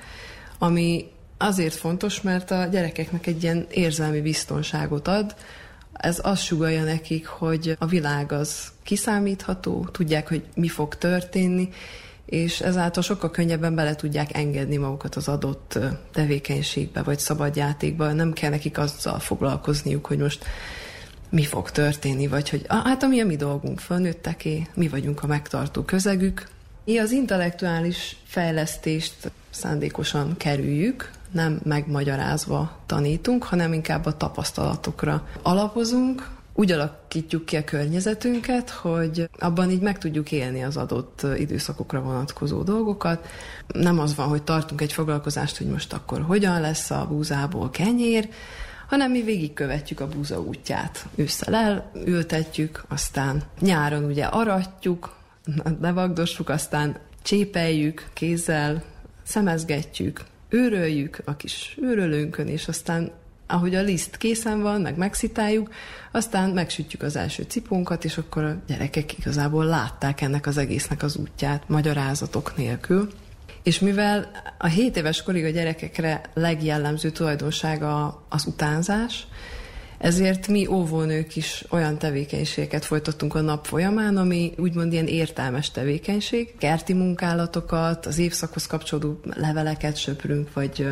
[0.57, 1.05] ami
[1.41, 5.35] azért fontos, mert a gyerekeknek egy ilyen érzelmi biztonságot ad,
[5.93, 11.69] ez azt sugalja nekik, hogy a világ az kiszámítható, tudják, hogy mi fog történni,
[12.25, 15.79] és ezáltal sokkal könnyebben bele tudják engedni magukat az adott
[16.11, 18.11] tevékenységbe, vagy szabadjátékba.
[18.11, 20.45] Nem kell nekik azzal foglalkozniuk, hogy most
[21.29, 25.27] mi fog történni, vagy hogy ah, hát ami a mi dolgunk, fölnőtteké, mi vagyunk a
[25.27, 26.47] megtartó közegük.
[26.85, 36.71] Mi az intellektuális fejlesztést szándékosan kerüljük, nem megmagyarázva tanítunk, hanem inkább a tapasztalatokra alapozunk, úgy
[36.71, 43.27] alakítjuk ki a környezetünket, hogy abban így meg tudjuk élni az adott időszakokra vonatkozó dolgokat.
[43.67, 48.29] Nem az van, hogy tartunk egy foglalkozást, hogy most akkor hogyan lesz a búzából kenyér,
[48.87, 51.05] hanem mi végigkövetjük a búza útját.
[51.15, 55.15] Ősszel elültetjük, aztán nyáron ugye aratjuk,
[55.81, 58.83] levagdossuk, aztán csépeljük kézzel,
[59.23, 63.11] szemezgetjük, őröljük a kis őrölőnkön, és aztán
[63.51, 65.73] ahogy a liszt készen van, meg megszitáljuk,
[66.11, 71.15] aztán megsütjük az első cipónkat, és akkor a gyerekek igazából látták ennek az egésznek az
[71.15, 73.09] útját magyarázatok nélkül.
[73.63, 79.27] És mivel a 7 éves korig a gyerekekre legjellemző tulajdonsága az utánzás,
[79.99, 86.53] ezért mi óvónők is olyan tevékenységeket folytattunk a nap folyamán, ami úgymond ilyen értelmes tevékenység.
[86.57, 90.87] Kerti munkálatokat, az évszakhoz kapcsolódó leveleket söprünk, vagy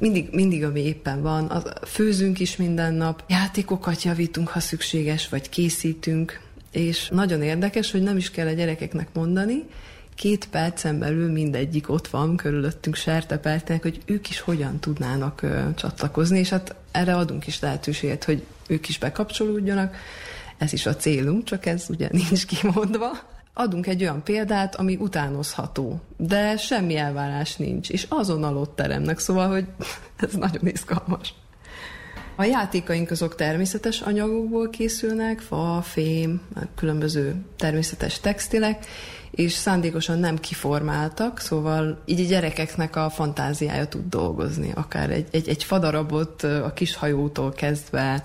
[0.00, 1.52] mindig, mindig, ami éppen van.
[1.86, 6.40] Főzünk is minden nap, játékokat javítunk, ha szükséges, vagy készítünk,
[6.72, 9.64] és nagyon érdekes, hogy nem is kell a gyerekeknek mondani,
[10.14, 16.38] két percen belül mindegyik ott van körülöttünk sertepeltnek, hogy ők is hogyan tudnának ö, csatlakozni,
[16.38, 19.96] és hát erre adunk is lehetőséget, hogy ők is bekapcsolódjanak.
[20.58, 23.10] Ez is a célunk, csak ez ugye nincs kimondva.
[23.54, 29.48] Adunk egy olyan példát, ami utánozható, de semmi elvárás nincs, és azonnal ott teremnek, szóval,
[29.48, 29.66] hogy
[30.26, 31.34] ez nagyon izgalmas.
[32.36, 36.40] A játékaink azok természetes anyagokból készülnek, fa, fém,
[36.74, 38.86] különböző természetes textilek,
[39.34, 45.48] és szándékosan nem kiformáltak, szóval így a gyerekeknek a fantáziája tud dolgozni, akár egy, egy,
[45.48, 48.24] egy fadarabot a kishajótól kezdve,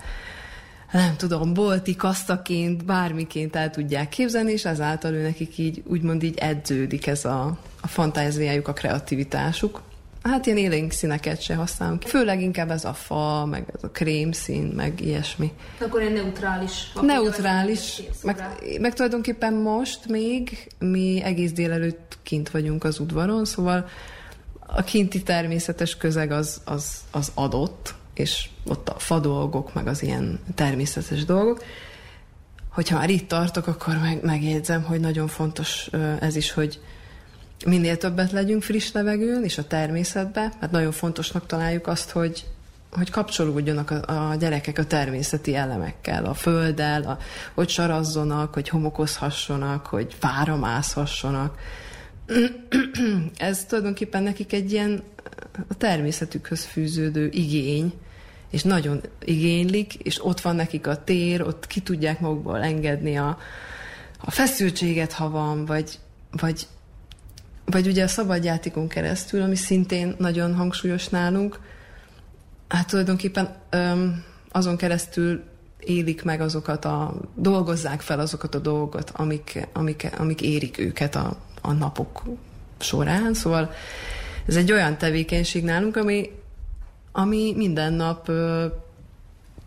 [0.92, 6.38] nem tudom, bolti kasztaként, bármiként el tudják képzelni, és ezáltal ő nekik így úgymond így
[6.38, 9.82] edződik ez a, a fantáziájuk, a kreativitásuk.
[10.22, 12.02] Hát ilyen élénk színeket se használunk.
[12.02, 15.52] Főleg inkább ez a fa, meg ez a krémszín, meg ilyesmi.
[15.80, 16.92] Akkor egy neutrális.
[17.00, 18.02] Neutrális.
[18.22, 18.42] Meg,
[18.80, 23.88] meg tulajdonképpen most még mi egész délelőtt kint vagyunk az udvaron, szóval
[24.66, 30.02] a kinti természetes közeg az, az, az adott, és ott a fa dolgok, meg az
[30.02, 31.64] ilyen természetes dolgok.
[32.68, 35.90] Hogyha már itt tartok, akkor meg, megjegyzem, hogy nagyon fontos
[36.20, 36.80] ez is, hogy
[37.66, 42.44] minél többet legyünk friss levegőn és a természetben, mert nagyon fontosnak találjuk azt, hogy,
[42.90, 47.18] hogy kapcsolódjanak a, a gyerekek a természeti elemekkel, a földdel, a,
[47.54, 51.58] hogy sarazzonak, hogy homokozhassonak, hogy fára mászhassanak.
[53.36, 55.02] Ez tulajdonképpen nekik egy ilyen
[55.68, 57.92] a természetükhöz fűződő igény,
[58.50, 63.38] és nagyon igénylik, és ott van nekik a tér, ott ki tudják magukból engedni a,
[64.20, 65.98] a feszültséget, ha van, vagy,
[66.30, 66.66] vagy
[67.70, 71.60] vagy ugye a szabadjátékon keresztül, ami szintén nagyon hangsúlyos nálunk,
[72.68, 75.42] hát tulajdonképpen öm, azon keresztül
[75.78, 81.36] élik meg azokat a, dolgozzák fel azokat a dolgokat, amik, amik, amik érik őket a,
[81.60, 82.22] a napok
[82.78, 83.34] során.
[83.34, 83.72] Szóval
[84.46, 86.30] ez egy olyan tevékenység nálunk, ami,
[87.12, 88.30] ami minden nap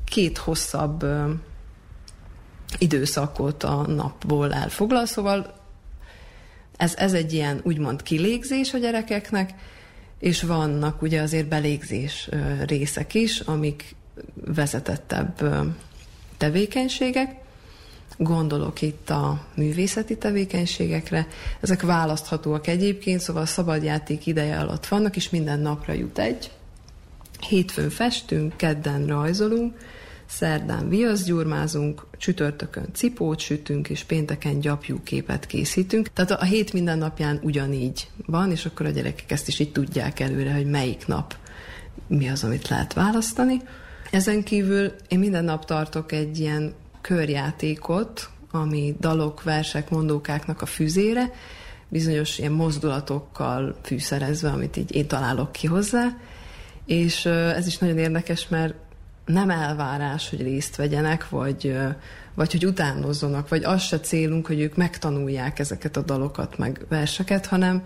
[0.05, 1.05] két hosszabb
[2.77, 5.53] időszakot a napból elfoglal, szóval
[6.83, 9.53] ez, ez egy ilyen úgymond kilégzés a gyerekeknek,
[10.19, 12.29] és vannak ugye azért belégzés
[12.65, 13.95] részek is, amik
[14.33, 15.43] vezetettebb
[16.37, 17.35] tevékenységek.
[18.17, 21.27] Gondolok itt a művészeti tevékenységekre.
[21.59, 26.51] Ezek választhatóak egyébként, szóval a szabadjáték ideje alatt vannak, és minden napra jut egy.
[27.47, 29.77] Hétfőn festünk, kedden rajzolunk,
[30.37, 36.07] szerdán viaszgyurmázunk, csütörtökön cipót sütünk, és pénteken gyapjúképet készítünk.
[36.13, 40.19] Tehát a hét minden napján ugyanígy van, és akkor a gyerekek ezt is így tudják
[40.19, 41.35] előre, hogy melyik nap
[42.07, 43.61] mi az, amit lehet választani.
[44.11, 51.31] Ezen kívül én minden nap tartok egy ilyen körjátékot, ami dalok, versek, mondókáknak a füzére,
[51.89, 56.17] bizonyos ilyen mozdulatokkal fűszerezve, amit így én találok ki hozzá,
[56.85, 58.75] és ez is nagyon érdekes, mert
[59.25, 61.77] nem elvárás, hogy részt vegyenek, vagy,
[62.33, 67.45] vagy hogy utánozzanak, vagy az se célunk, hogy ők megtanulják ezeket a dalokat, meg verseket,
[67.45, 67.83] hanem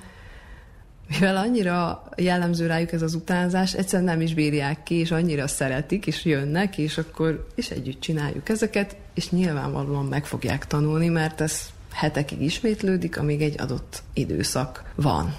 [1.10, 6.08] mivel annyira jellemző rájuk ez az utánzás, egyszerűen nem is bírják ki, és annyira szeretik,
[6.08, 11.62] és jönnek, és akkor is együtt csináljuk ezeket, és nyilvánvalóan meg fogják tanulni, mert ez
[11.94, 15.36] hetekig ismétlődik, amíg egy adott időszak van.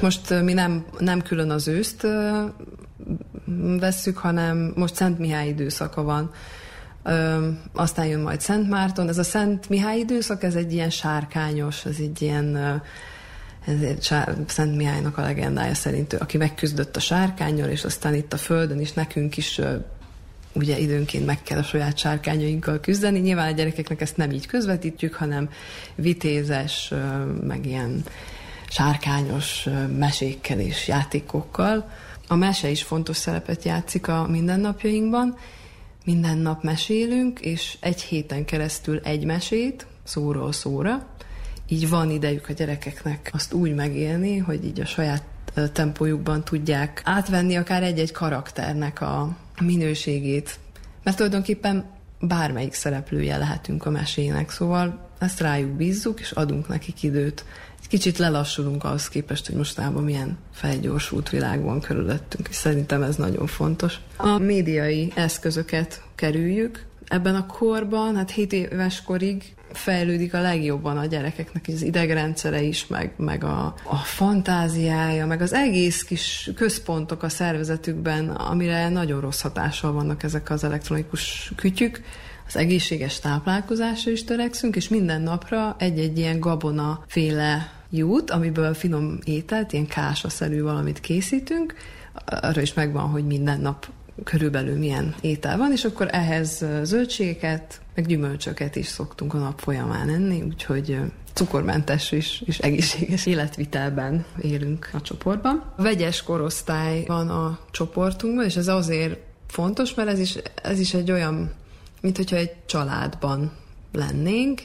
[0.00, 2.06] Most mi nem, nem külön az őszt
[3.80, 6.30] vesszük, hanem most Szent Mihály időszaka van.
[7.72, 9.08] Aztán jön majd Szent Márton.
[9.08, 12.56] Ez a Szent Mihály időszak, ez egy ilyen sárkányos, ez egy ilyen
[13.66, 18.32] ez egy sár, Szent Mihálynak a legendája szerint, aki megküzdött a sárkányjal, és aztán itt
[18.32, 19.60] a Földön is nekünk is
[20.52, 23.18] ugye időnként meg kell a saját sárkányainkkal küzdeni.
[23.18, 25.50] Nyilván a gyerekeknek ezt nem így közvetítjük, hanem
[25.94, 26.92] vitézes,
[27.46, 28.04] meg ilyen
[28.68, 31.90] sárkányos mesékkel és játékokkal.
[32.28, 35.36] A mese is fontos szerepet játszik a mindennapjainkban.
[36.04, 41.06] Minden nap mesélünk, és egy héten keresztül egy mesét, szóról szóra.
[41.68, 45.22] Így van idejük a gyerekeknek azt úgy megélni, hogy így a saját
[45.72, 50.58] tempójukban tudják átvenni akár egy-egy karakternek a minőségét.
[51.02, 57.44] Mert tulajdonképpen bármelyik szereplője lehetünk a mesének, szóval ezt rájuk bízzuk, és adunk nekik időt
[57.88, 63.46] kicsit lelassulunk ahhoz képest, hogy mostában milyen felgyorsult világ van körülöttünk, és szerintem ez nagyon
[63.46, 63.94] fontos.
[64.16, 71.06] A médiai eszközöket kerüljük, ebben a korban, hát 7 éves korig fejlődik a legjobban a
[71.06, 77.28] gyerekeknek az idegrendszere is, meg, meg a, a fantáziája, meg az egész kis központok a
[77.28, 82.00] szervezetükben, amire nagyon rossz hatással vannak ezek az elektronikus kütyük.
[82.46, 89.18] Az egészséges táplálkozásra is törekszünk, és minden napra egy-egy ilyen gabona féle jut, amiből finom
[89.24, 91.74] ételt, ilyen kásaszerű valamit készítünk,
[92.24, 93.88] arra is megvan, hogy minden nap
[94.24, 100.08] körülbelül milyen étel van, és akkor ehhez zöldségeket, meg gyümölcsöket is szoktunk a nap folyamán
[100.08, 100.98] enni, úgyhogy
[101.32, 105.72] cukormentes és, és egészséges életvitelben élünk a csoportban.
[105.76, 110.94] A vegyes korosztály van a csoportunkban, és ez azért fontos, mert ez is, ez is
[110.94, 111.52] egy olyan,
[112.00, 113.52] mint hogyha egy családban
[113.92, 114.62] lennénk,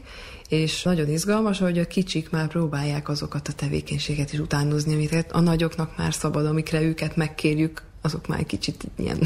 [0.54, 5.40] és nagyon izgalmas, hogy a kicsik már próbálják azokat a tevékenységet is utánozni, amiket a
[5.40, 9.18] nagyoknak már szabad, amikre őket megkérjük, azok már kicsit ilyen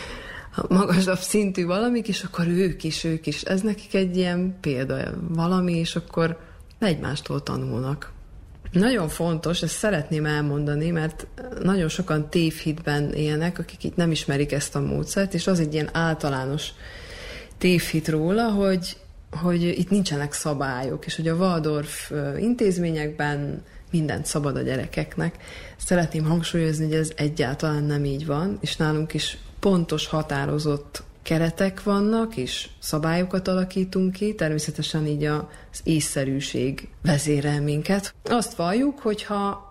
[0.68, 3.42] magasabb szintű valamik, és akkor ők is, ők is.
[3.42, 4.96] Ez nekik egy ilyen példa
[5.28, 6.38] valami, és akkor
[6.78, 8.12] egymástól tanulnak.
[8.72, 11.26] Nagyon fontos, ezt szeretném elmondani, mert
[11.62, 15.90] nagyon sokan tévhitben élnek, akik itt nem ismerik ezt a módszert, és az egy ilyen
[15.92, 16.70] általános
[17.58, 18.96] tévhit róla, hogy
[19.36, 25.36] hogy itt nincsenek szabályok, és hogy a Waldorf intézményekben mindent szabad a gyerekeknek.
[25.76, 32.36] Szeretném hangsúlyozni, hogy ez egyáltalán nem így van, és nálunk is pontos, határozott keretek vannak,
[32.36, 38.14] és szabályokat alakítunk ki, természetesen így az észszerűség vezérel minket.
[38.24, 39.64] Azt valljuk, hogyha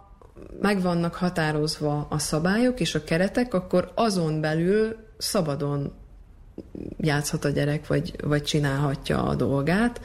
[0.61, 5.93] meg vannak határozva a szabályok és a keretek, akkor azon belül szabadon
[6.97, 10.01] játszhat a gyerek, vagy, vagy csinálhatja a dolgát,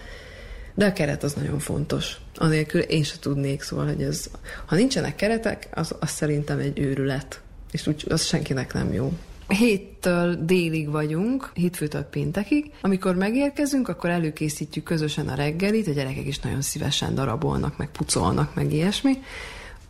[0.75, 2.17] de a keret az nagyon fontos.
[2.37, 4.31] Anélkül én se tudnék, szóval, hogy ez,
[4.67, 7.41] ha nincsenek keretek, az, az szerintem egy őrület,
[7.71, 9.13] és úgy, az senkinek nem jó.
[9.49, 12.71] Héttől délig vagyunk, hétfőtől péntekig.
[12.81, 18.55] Amikor megérkezünk, akkor előkészítjük közösen a reggelit, a gyerekek is nagyon szívesen darabolnak, meg pucolnak,
[18.55, 19.19] meg ilyesmi.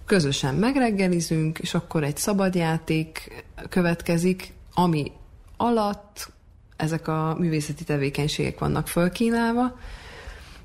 [0.07, 5.13] Közösen megreggelizünk, és akkor egy szabadjáték következik, ami
[5.57, 6.33] alatt
[6.81, 9.79] ezek a művészeti tevékenységek vannak fölkínálva,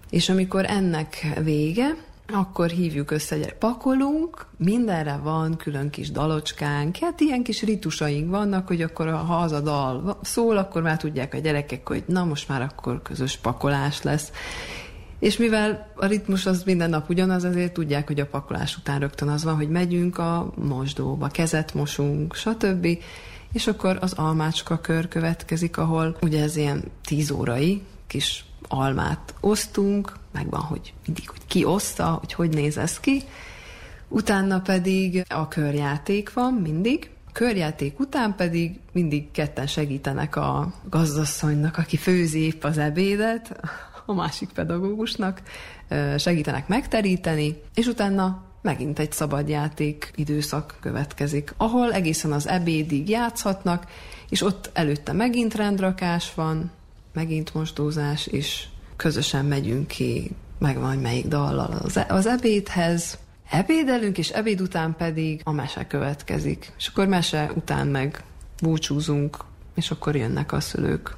[0.10, 1.96] és amikor ennek vége,
[2.34, 8.68] akkor hívjuk össze, gyere, pakolunk, mindenre van külön kis dalocskánk, hát ilyen kis ritusaink vannak,
[8.68, 12.48] hogy akkor ha az a dal szól, akkor már tudják a gyerekek, hogy na most
[12.48, 14.32] már akkor közös pakolás lesz.
[15.20, 19.28] És mivel a ritmus az minden nap ugyanaz, azért tudják, hogy a pakolás után rögtön
[19.28, 22.88] az van, hogy megyünk a mosdóba, kezet mosunk, stb.
[23.56, 30.14] És akkor az almácska kör következik, ahol ugye ez ilyen tíz órai kis almát osztunk,
[30.32, 33.22] megvan, hogy mindig, hogy ki oszta, hogy hogy néz ez ki.
[34.08, 41.98] Utána pedig a körjáték van mindig, körjáték után pedig mindig ketten segítenek a gazdasszonynak, aki
[41.98, 43.60] főzi épp az ebédet,
[44.06, 45.42] a másik pedagógusnak,
[46.18, 53.88] segítenek megteríteni, és utána megint egy szabadjáték időszak következik, ahol egészen az ebédig játszhatnak,
[54.30, 56.72] és ott előtte megint rendrakás van,
[57.14, 63.18] megint mosdózás, és közösen megyünk ki, megvan, melyik dallal az, e- az ebédhez,
[63.50, 66.74] ebédelünk, és ebéd után pedig a mese következik.
[66.78, 68.24] És akkor mese után meg
[68.62, 69.38] búcsúzunk,
[69.76, 71.16] és akkor jönnek a szülők.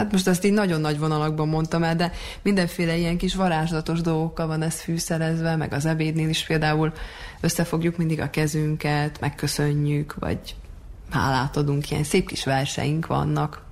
[0.00, 4.46] Hát most ezt így nagyon nagy vonalakban mondtam el, de mindenféle ilyen kis varázslatos dolgokkal
[4.46, 6.92] van ez fűszerezve, meg az ebédnél is például
[7.40, 10.54] összefogjuk mindig a kezünket, megköszönjük, vagy
[11.10, 13.62] hálát adunk, ilyen szép kis verseink vannak.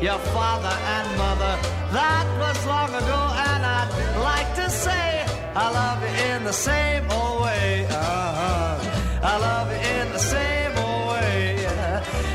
[0.00, 1.58] Your father and mother.
[1.92, 3.20] That was long ago,
[3.50, 3.90] and I'd
[4.22, 5.26] like to say.
[5.54, 7.86] I love you in the same old way.
[7.90, 8.78] Uh-huh.
[9.22, 11.66] I love you in the same old way.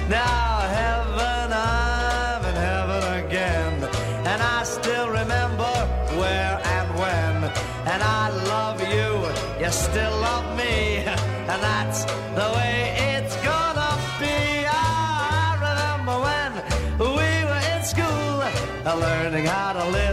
[0.10, 3.74] Now heaven, I'm in heaven again,
[4.28, 5.74] and I still remember
[6.20, 7.36] where and when.
[7.92, 10.98] And I love you, you still love me,
[11.52, 12.04] and that's
[12.36, 13.03] the way
[19.34, 20.13] learning how to live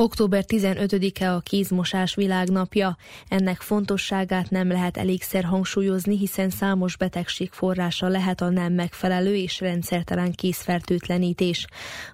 [0.00, 2.96] Október 15-e a kézmosás világnapja.
[3.28, 9.60] Ennek fontosságát nem lehet elégszer hangsúlyozni, hiszen számos betegség forrása lehet a nem megfelelő és
[9.60, 11.66] rendszertelen kézfertőtlenítés.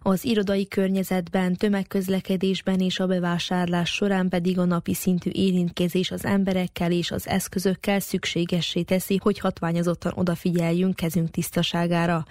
[0.03, 6.93] Az irodai környezetben, tömegközlekedésben és a bevásárlás során pedig a napi szintű érintkezés az emberekkel
[6.93, 12.25] és az eszközökkel szükségessé teszi, hogy hatványozottan odafigyeljünk kezünk tisztaságára.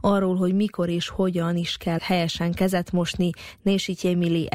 [0.00, 3.30] Arról, hogy mikor és hogyan is kell helyesen kezet mosni,
[3.62, 4.48] Nésitje Mili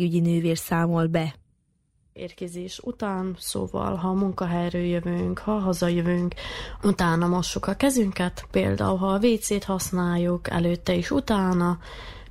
[0.00, 1.34] egészségügyi nővér számol be.
[2.12, 6.34] érkezés után, szóval ha a munkahelyről jövünk, ha hazajövünk,
[6.82, 11.78] utána mossuk a kezünket, például ha a WC-t használjuk, előtte és utána,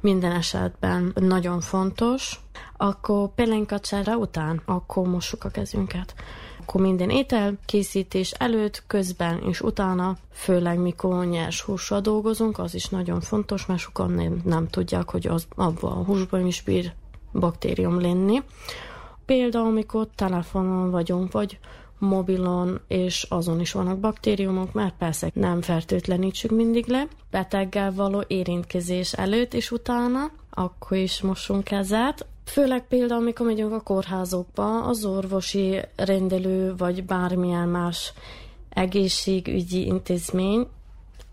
[0.01, 2.39] minden esetben nagyon fontos,
[2.77, 6.13] akkor pelenkacsára után, akkor mossuk a kezünket.
[6.59, 12.85] Akkor minden étel készítés előtt, közben és utána, főleg mikor nyers hússal dolgozunk, az is
[12.89, 16.93] nagyon fontos, mert sokan nem, nem tudják, hogy az abban a húsban is bír
[17.33, 18.43] baktérium lenni.
[19.25, 21.59] Például, amikor telefonon vagyunk, vagy
[21.99, 27.07] mobilon, és azon is vannak baktériumok, mert persze nem fertőtlenítsük mindig le.
[27.31, 32.25] Beteggel való érintkezés előtt és utána, akkor is mosunk kezet.
[32.45, 38.13] Főleg például, amikor megyünk a kórházokba, az orvosi rendelő, vagy bármilyen más
[38.69, 40.67] egészségügyi intézmény,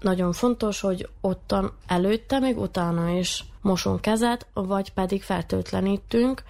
[0.01, 6.42] nagyon fontos, hogy ottan előtte, még utána is mosunk kezet, vagy pedig fertőtlenítünk.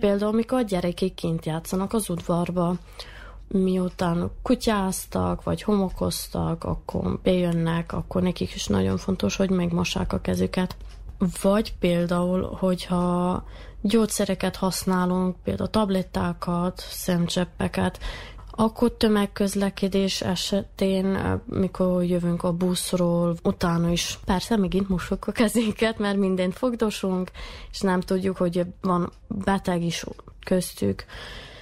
[0.00, 2.74] Például, amikor a gyerekek kint játszanak az udvarba,
[3.48, 10.76] miután kutyáztak, vagy homokoztak, akkor bejönnek, akkor nekik is nagyon fontos, hogy megmossák a kezüket.
[11.42, 13.44] Vagy például, hogyha
[13.80, 17.98] gyógyszereket használunk, például tablettákat, szemcseppeket,
[18.60, 26.16] akkor tömegközlekedés esetén, mikor jövünk a buszról, utána is persze megint mosok a kezénket, mert
[26.16, 27.30] mindent fogdosunk,
[27.70, 30.04] és nem tudjuk, hogy van beteg is
[30.44, 31.04] köztük.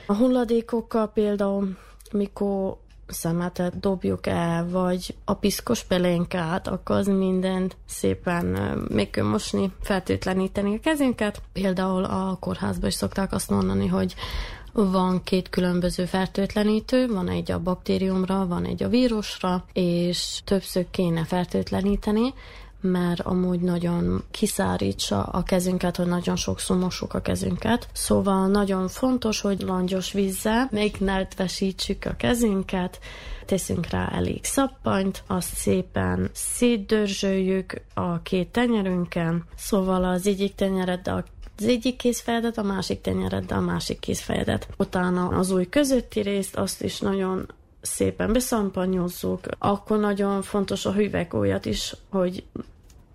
[0.07, 1.77] A hulladékokkal például,
[2.13, 2.77] mikor
[3.07, 8.45] szemetet dobjuk el, vagy a piszkos pelénkát, akkor az mindent szépen
[8.89, 11.43] még kell mosni, fertőtleníteni a kezünket.
[11.53, 14.15] Például a kórházban is szokták azt mondani, hogy
[14.85, 21.25] van két különböző fertőtlenítő, van egy a baktériumra, van egy a vírusra, és többször kéne
[21.25, 22.35] fertőtleníteni,
[22.81, 27.89] mert amúgy nagyon kiszárítsa a kezünket, hogy nagyon sokszor mosuk a kezünket.
[27.93, 32.99] Szóval nagyon fontos, hogy langyos vízzel még nedvesítsük a kezünket,
[33.47, 41.25] teszünk rá elég szappanyt, azt szépen szétdörzsöljük a két tenyerünken, szóval az egyik tenyereddel
[41.59, 44.69] az egyik kézfejedet, a másik tenyereddel a másik kézfejedet.
[44.77, 47.47] Utána az új közötti részt, azt is nagyon
[47.81, 52.45] szépen beszampanyozzuk, akkor nagyon fontos a hüvegójat is, hogy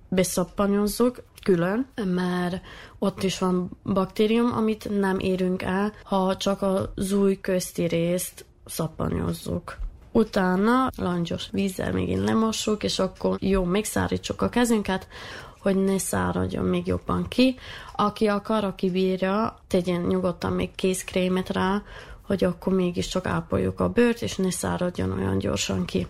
[0.10, 2.62] beszappanyozzuk külön, mert
[3.00, 9.78] ott is van baktérium, amit nem érünk el, ha csak az új közti részt szappanyozzuk.
[10.12, 15.08] Utána langyos vízzel megint lemossuk, és akkor jó, megszárítsuk a kezünket,
[15.64, 17.55] hogy ne száradjon még jobban ki.
[17.95, 21.82] Aki akar, aki bírja, tegyen nyugodtan még kézkrémet rá,
[22.22, 26.07] hogy akkor mégiscsak ápoljuk a bőrt, és ne száradjon olyan gyorsan ki.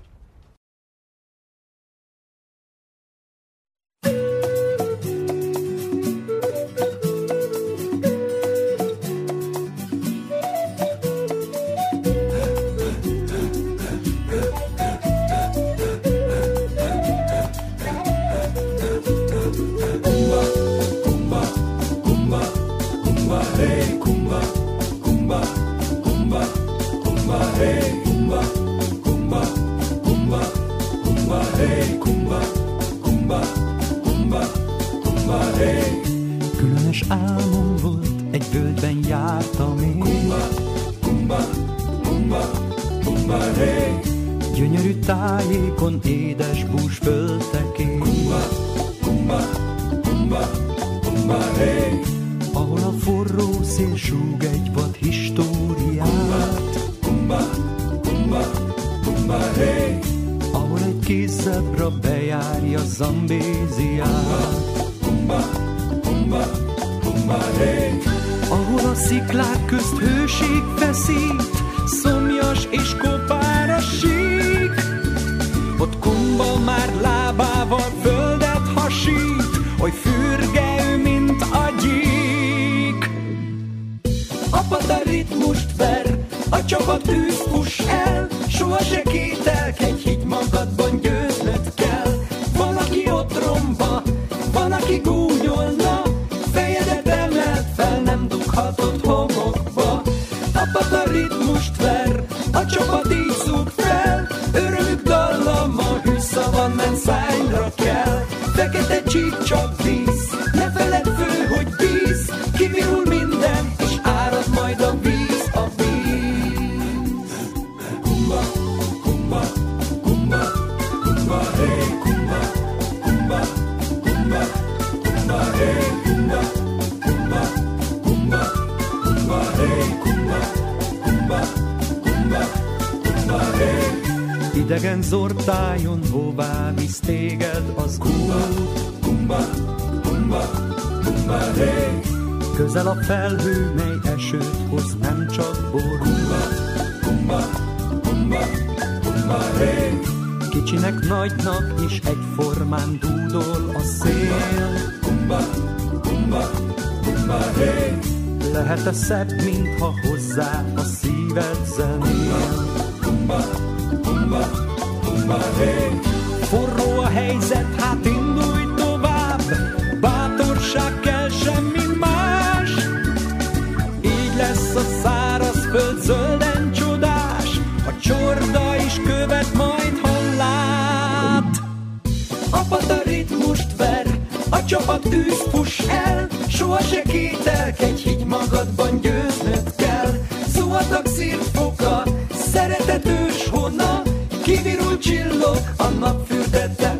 [184.85, 190.11] A tűz fuss el, soha se kételkedj, higgy magadban győznöd kell.
[190.47, 192.03] Zuhatag szírfoka,
[192.51, 194.01] szeretet ős honna,
[194.43, 196.31] kivirul csillog, a nap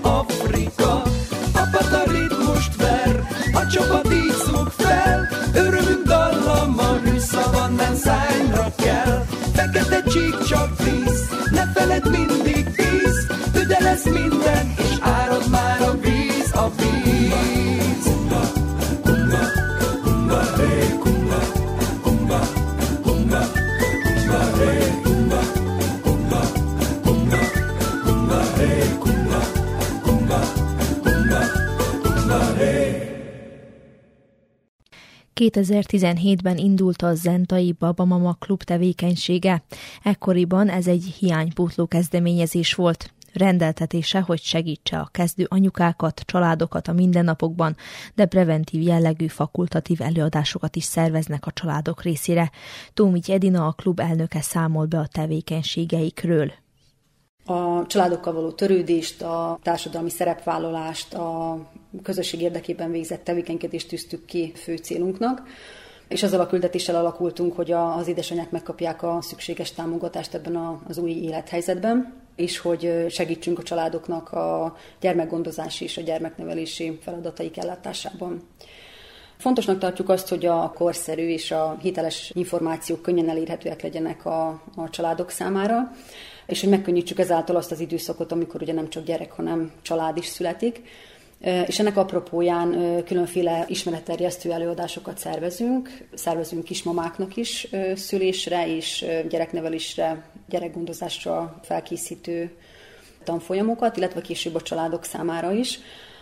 [0.01, 1.01] Afrika.
[1.53, 9.25] A ritmust ver, a csapat így szúg fel, örömünk dallama, hűszavannán szányra kell.
[10.47, 14.82] Csak víz, ne feled mindig víz, tüde lesz minden,
[35.51, 39.63] 2017-ben indult a Zentai Babamama Klub tevékenysége.
[40.03, 43.13] Ekkoriban ez egy hiánypótló kezdeményezés volt.
[43.33, 47.75] Rendeltetése, hogy segítse a kezdő anyukákat, családokat a mindennapokban,
[48.15, 52.51] de preventív jellegű fakultatív előadásokat is szerveznek a családok részére.
[52.93, 56.51] Tómigy Edina, a klub elnöke számol be a tevékenységeikről.
[57.45, 61.59] A családokkal való törődést, a társadalmi szerepvállalást, a
[62.03, 65.41] közösség érdekében végzett tevékenykedést tűztük ki fő célunknak,
[66.07, 71.11] és azzal a küldetéssel alakultunk, hogy az édesanyák megkapják a szükséges támogatást ebben az új
[71.11, 78.47] élethelyzetben, és hogy segítsünk a családoknak a gyermekgondozási és a gyermeknevelési feladataik ellátásában.
[79.37, 84.89] Fontosnak tartjuk azt, hogy a korszerű és a hiteles információk könnyen elérhetőek legyenek a, a
[84.89, 85.91] családok számára,
[86.45, 90.25] és hogy megkönnyítsük ezáltal azt az időszakot, amikor ugye nem csak gyerek, hanem család is
[90.25, 90.81] születik.
[91.43, 96.07] És ennek apropóján különféle ismeretterjesztő előadásokat szervezünk.
[96.13, 102.51] Szervezünk kismamáknak is szülésre és gyereknevelésre, gyerekgondozásra felkészítő
[103.23, 105.79] tanfolyamokat, illetve később a családok számára is.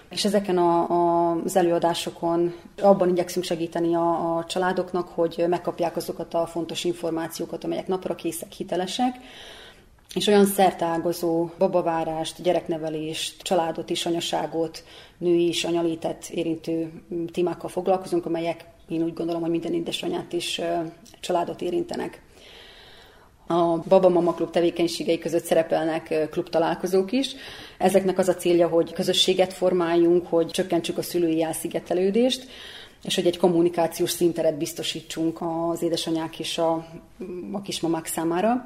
[0.09, 6.33] És ezeken a, a, az előadásokon abban igyekszünk segíteni a, a családoknak, hogy megkapják azokat
[6.33, 9.15] a fontos információkat, amelyek napra készek, hitelesek,
[10.13, 14.83] és olyan szertágozó babavárást, gyereknevelést, családot is, anyaságot,
[15.21, 16.91] női és anyalétet érintő
[17.31, 20.61] témákkal foglalkozunk, amelyek én úgy gondolom, hogy minden édesanyát is
[21.19, 22.21] családot érintenek.
[23.47, 27.35] A Baba Mama Klub tevékenységei között szerepelnek klubtalálkozók is.
[27.77, 32.47] Ezeknek az a célja, hogy közösséget formáljunk, hogy csökkentsük a szülői elszigetelődést,
[33.03, 36.85] és hogy egy kommunikációs szinteret biztosítsunk az édesanyák és a,
[37.51, 38.65] a kismamák számára.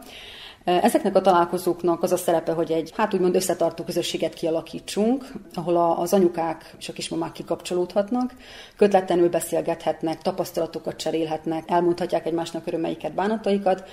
[0.66, 6.13] Ezeknek a találkozóknak az a szerepe, hogy egy, hát úgymond összetartó közösséget kialakítsunk, ahol az
[6.13, 8.34] anyukák és a kismamák kikapcsolódhatnak,
[8.78, 13.89] kötletlenül beszélgethetnek, tapasztalatokat cserélhetnek, elmondhatják egymásnak örömeiket, bánataikat,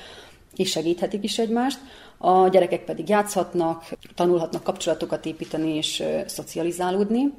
[0.57, 1.79] és segíthetik is egymást.
[2.19, 7.33] A gyerekek pedig játszhatnak, tanulhatnak kapcsolatokat építeni és szocializálódni.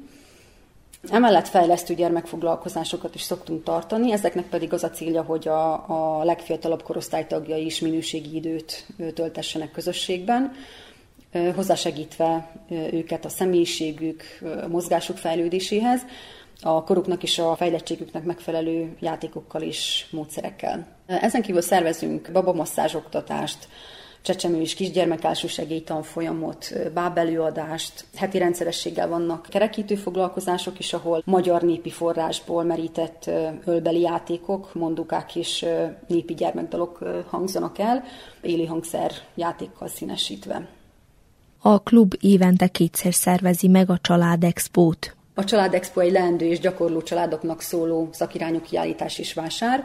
[1.10, 6.82] Emellett fejlesztő gyermekfoglalkozásokat is szoktunk tartani, ezeknek pedig az a célja, hogy a, a legfiatalabb
[6.82, 10.52] korosztály tagjai is minőségi időt töltessenek közösségben,
[11.54, 14.22] hozzásegítve őket a személyiségük,
[14.62, 16.00] a mozgásuk fejlődéséhez,
[16.60, 20.86] a koruknak és a fejlettségüknek megfelelő játékokkal és módszerekkel.
[21.06, 23.68] Ezen kívül szervezünk babamasszázs oktatást,
[24.24, 32.64] csecsemő és kisgyermekású segélytanfolyamot, bábelőadást, heti rendszerességgel vannak kerekítő foglalkozások is, ahol magyar népi forrásból
[32.64, 33.30] merített
[33.64, 35.66] ölbeli játékok, mondukák és
[36.06, 38.04] népi gyermekdalok hangzanak el,
[38.40, 40.68] éli hangszer játékkal színesítve.
[41.60, 45.16] A klub évente kétszer szervezi meg a Család Expót.
[45.34, 49.84] A Család Expo egy leendő és gyakorló családoknak szóló szakirányú kiállítás és vásár,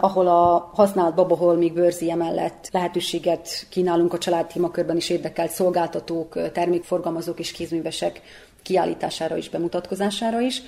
[0.00, 7.38] ahol a használt babaholmig bőrzi emellett lehetőséget kínálunk a család témakörben is érdekelt szolgáltatók, termékforgalmazók
[7.38, 8.20] és kézművesek
[8.62, 10.62] kiállítására és bemutatkozására is.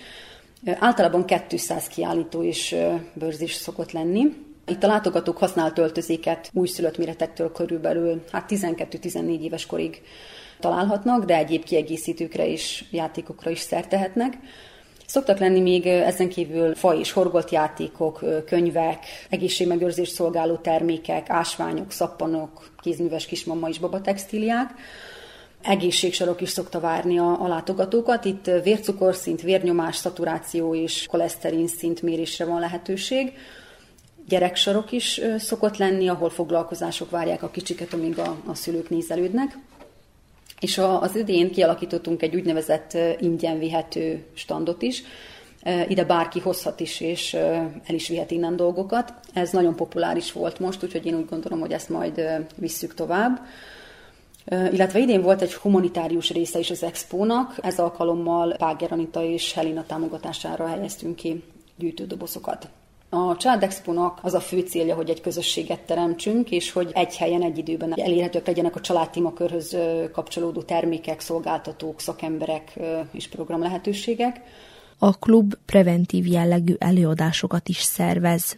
[0.79, 2.77] Általában 200 kiállító és
[3.13, 4.49] bőrzés szokott lenni.
[4.67, 10.03] Itt a látogatók használt öltözéket újszülött méretektől körülbelül hát 12-14 éves korig
[10.61, 14.39] találhatnak, de egyéb kiegészítőkre is, játékokra is szertehetnek.
[15.11, 22.71] Szoktak lenni még ezen kívül fa és horgolt játékok, könyvek, egészségmegőrzés szolgáló termékek, ásványok, szappanok,
[22.83, 24.71] kézműves kismama és babatextíliák.
[25.63, 28.25] Egészségsarok is szokta várni a, a látogatókat.
[28.25, 33.33] Itt vércukorszint, vérnyomás, szaturáció és koleszterin szint mérésre van lehetőség
[34.29, 39.59] gyereksarok is szokott lenni, ahol foglalkozások várják a kicsiket, amíg a, a szülők nézelődnek.
[40.61, 45.03] És az idén kialakítottunk egy úgynevezett ingyen vihető standot is,
[45.89, 49.15] ide bárki hozhat is, és el is vihet innen dolgokat.
[49.33, 52.23] Ez nagyon populáris volt most, úgyhogy én úgy gondolom, hogy ezt majd
[52.57, 53.41] visszük tovább.
[54.73, 59.85] Illetve idén volt egy humanitárius része is az expónak, ez alkalommal Páger Anita és Helena
[59.87, 61.43] támogatására helyeztünk ki
[61.77, 62.69] gyűjtődobozokat.
[63.13, 67.43] A Család Expo-nak az a fő célja, hogy egy közösséget teremtsünk, és hogy egy helyen,
[67.43, 69.77] egy időben elérhetők legyenek a családtimakörhöz
[70.13, 72.79] kapcsolódó termékek, szolgáltatók, szakemberek
[73.13, 74.41] és program lehetőségek.
[74.99, 78.57] A klub preventív jellegű előadásokat is szervez.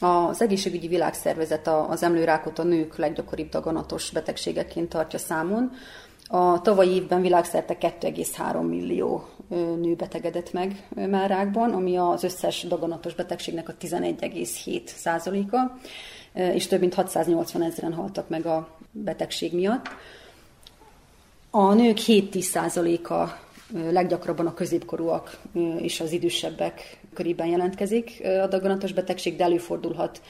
[0.00, 5.70] Az egészségügyi világszervezet az emlőrákot a nők leggyakoribb daganatos betegségeként tartja számon.
[6.26, 9.28] A tavalyi évben világszerte 2,3 millió
[9.80, 15.78] nő betegedett meg már ami az összes daganatos betegségnek a 11,7 százaléka,
[16.32, 19.86] és több mint 680 ezeren haltak meg a betegség miatt.
[21.50, 23.38] A nők 7-10 százaléka
[23.90, 25.38] leggyakrabban a középkorúak
[25.78, 30.22] és az idősebbek körében jelentkezik a daganatos betegség, de előfordulhat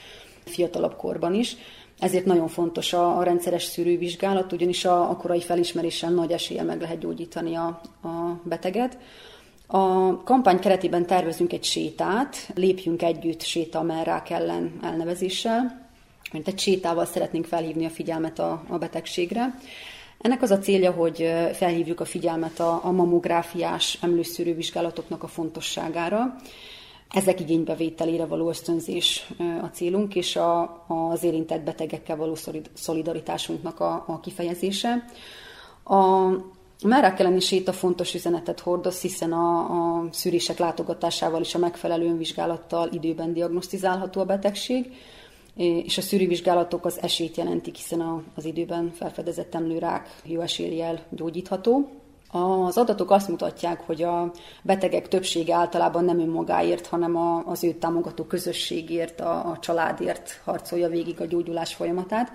[0.45, 1.57] fiatalabb korban is.
[1.99, 6.81] Ezért nagyon fontos a, a rendszeres szűrővizsgálat, ugyanis a, a korai felismeréssel nagy eséllyel meg
[6.81, 8.99] lehet gyógyítani a, a beteget.
[9.67, 15.89] A kampány keretében tervezünk egy sétát, lépjünk együtt séta merrák ellen elnevezéssel,
[16.33, 19.59] mint egy sétával szeretnénk felhívni a figyelmet a, a betegségre.
[20.21, 26.37] Ennek az a célja, hogy felhívjuk a figyelmet a, a mamográfiás emlőszűrővizsgálatoknak a fontosságára.
[27.15, 29.29] Ezek igénybevételére való ösztönzés
[29.63, 32.35] a célunk, és a, az érintett betegekkel való
[32.75, 35.05] szolidaritásunknak a, a kifejezése.
[35.85, 36.29] A
[36.85, 42.89] Márák elleni séta fontos üzenetet hordoz, hiszen a, a szűrések látogatásával és a megfelelő önvizsgálattal
[42.93, 44.93] időben diagnosztizálható a betegség,
[45.85, 51.89] és a szűrővizsgálatok az esélyt jelentik, hiszen az időben felfedezett emlőrák jó eséllyel gyógyítható.
[52.37, 54.31] Az adatok azt mutatják, hogy a
[54.63, 57.17] betegek többsége általában nem önmagáért, hanem
[57.47, 62.33] az őt támogató közösségért, a, a családért harcolja végig a gyógyulás folyamatát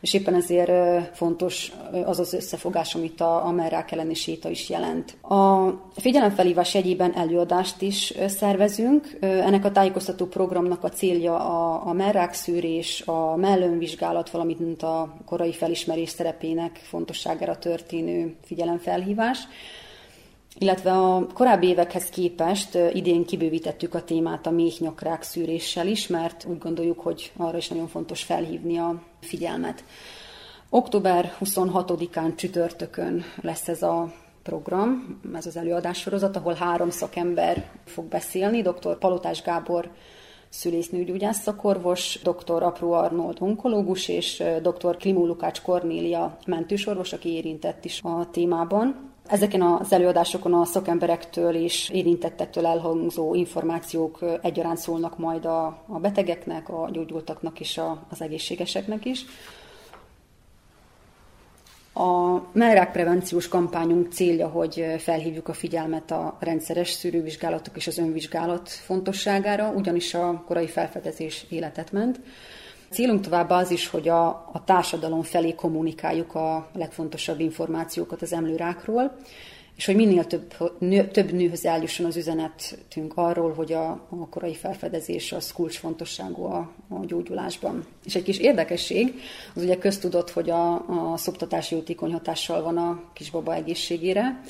[0.00, 0.70] és éppen ezért
[1.16, 1.72] fontos
[2.04, 5.16] az az összefogás, amit a, a merrák elleni séta is jelent.
[5.22, 9.16] A figyelemfelhívás jegyében előadást is szervezünk.
[9.20, 15.52] Ennek a tájékoztató programnak a célja a, a merrák szűrés, a mellönvizsgálat, valamint a korai
[15.52, 19.38] felismerés szerepének fontosságára történő figyelemfelhívás
[20.58, 26.58] illetve a korábbi évekhez képest idén kibővítettük a témát a méhnyakrák szűréssel is, mert úgy
[26.58, 29.84] gondoljuk, hogy arra is nagyon fontos felhívni a figyelmet.
[30.70, 34.12] Október 26-án csütörtökön lesz ez a
[34.42, 38.98] program, ez az előadássorozat, ahol három szakember fog beszélni, dr.
[38.98, 39.90] Palotás Gábor
[40.48, 42.62] szülésznőgyógyász szakorvos, dr.
[42.62, 44.96] Apró Arnold onkológus és dr.
[44.96, 49.07] Klimó Lukács Kornélia mentősorvos, aki érintett is a témában.
[49.28, 56.68] Ezeken az előadásokon a szakemberektől és érintettektől elhangzó információk egyaránt szólnak majd a, a betegeknek,
[56.68, 59.24] a gyógyultaknak és a, az egészségeseknek is.
[61.94, 68.68] A mellrák prevenciós kampányunk célja, hogy felhívjuk a figyelmet a rendszeres szűrővizsgálatok és az önvizsgálat
[68.68, 72.20] fontosságára, ugyanis a korai felfedezés életet ment.
[72.90, 79.16] Célunk továbbá az is, hogy a, a társadalom felé kommunikáljuk a legfontosabb információkat az emlőrákról,
[79.76, 84.54] és hogy minél több, nő, több nőhöz eljusson az üzenetünk arról, hogy a, a korai
[84.54, 87.86] felfedezés az kulcsfontosságú a, a gyógyulásban.
[88.04, 89.20] És egy kis érdekesség,
[89.54, 90.72] az ugye köztudott, hogy a,
[91.12, 94.40] a szoptatás jótékony hatással van a kisbaba egészségére,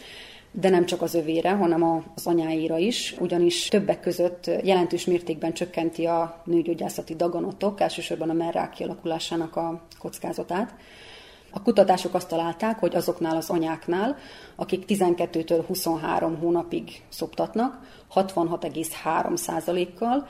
[0.53, 6.07] de nem csak az övére, hanem az anyáira is, ugyanis többek között jelentős mértékben csökkenti
[6.07, 10.75] a nőgyógyászati daganatok, elsősorban a merrák kialakulásának a kockázatát.
[11.51, 14.17] A kutatások azt találták, hogy azoknál az anyáknál,
[14.57, 17.79] akik 12-től 23 hónapig szoptatnak,
[18.15, 20.27] 66,3%-kal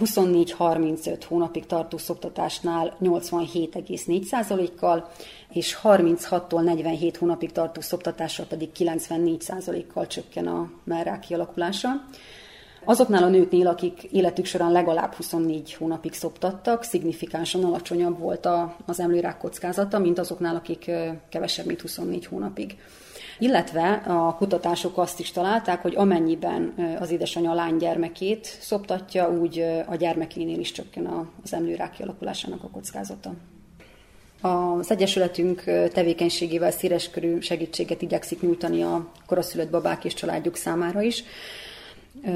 [0.00, 5.10] 24-35 hónapig tartó szoptatásnál 87,4%-kal,
[5.52, 11.88] és 36-tól 47 hónapig tartó szoptatással pedig 94%-kal csökken a merrák kialakulása.
[12.84, 18.48] Azoknál a nőknél, akik életük során legalább 24 hónapig szoptattak, szignifikánsan alacsonyabb volt
[18.86, 20.90] az emlőrák kockázata, mint azoknál, akik
[21.28, 22.76] kevesebb, mint 24 hónapig.
[23.40, 29.94] Illetve a kutatások azt is találták, hogy amennyiben az édesanyja a lánygyermekét szoptatja, úgy a
[29.94, 33.32] gyermekénél is csökken az emlőrák kialakulásának a kockázata.
[34.40, 35.62] Az Egyesületünk
[35.92, 41.24] tevékenységével széleskörű segítséget igyekszik nyújtani a koraszülött babák és családjuk számára is.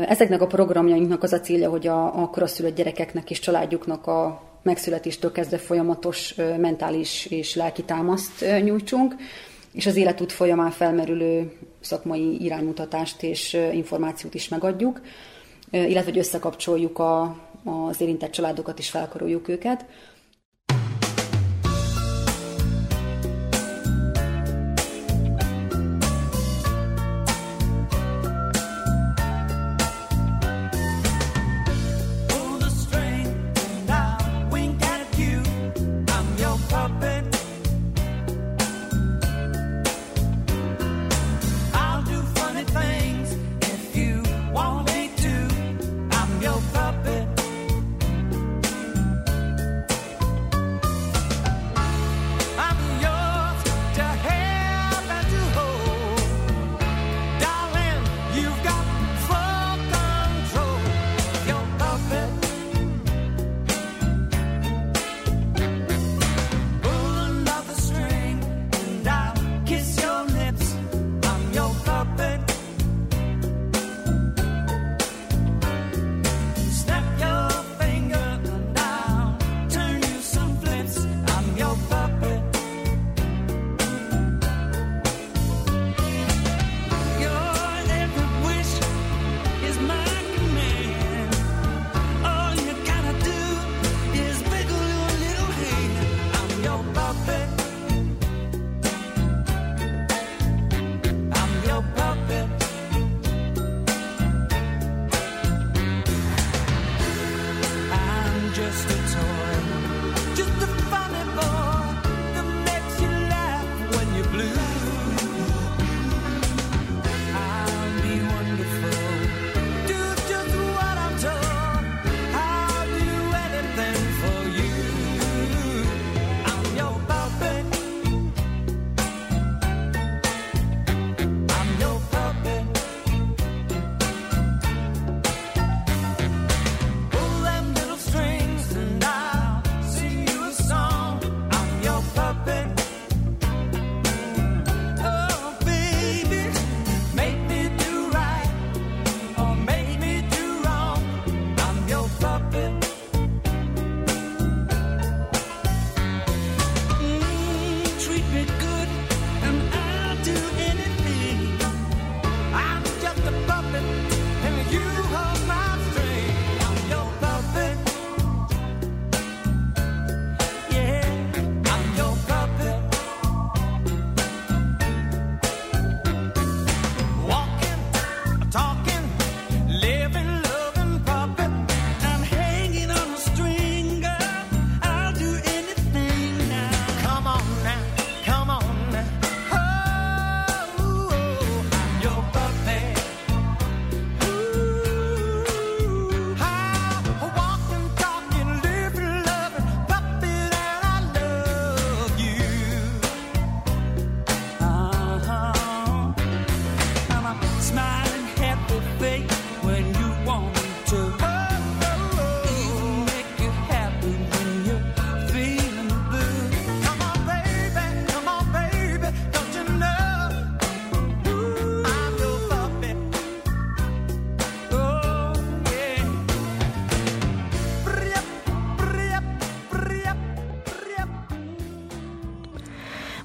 [0.09, 5.33] Ezeknek a programjainknak az a célja, hogy a, a koraszülött gyerekeknek és családjuknak a megszületéstől
[5.33, 9.15] kezdve folyamatos mentális és lelki támaszt nyújtsunk,
[9.75, 15.01] és az életút folyamán felmerülő szakmai iránymutatást és információt is megadjuk,
[15.71, 19.85] illetve hogy összekapcsoljuk a, az érintett családokat és felkaroljuk őket.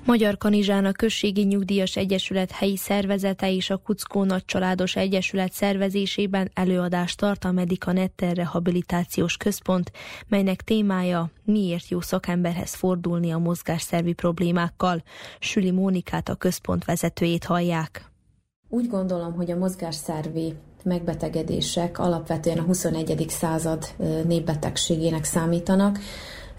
[0.10, 7.18] Magyar Kanizsán a Községi Nyugdíjas Egyesület helyi szervezete és a Kuckó Nagycsaládos Egyesület szervezésében előadást
[7.18, 9.91] tart a Medica Netter Rehabilitációs Központ,
[10.27, 15.03] melynek témája miért jó szakemberhez fordulni a mozgásszervi problémákkal.
[15.40, 18.11] Süli Mónikát a központ vezetőjét hallják.
[18.69, 20.53] Úgy gondolom, hogy a mozgásszervi
[20.84, 23.26] megbetegedések alapvetően a 21.
[23.27, 23.86] század
[24.26, 25.99] népbetegségének számítanak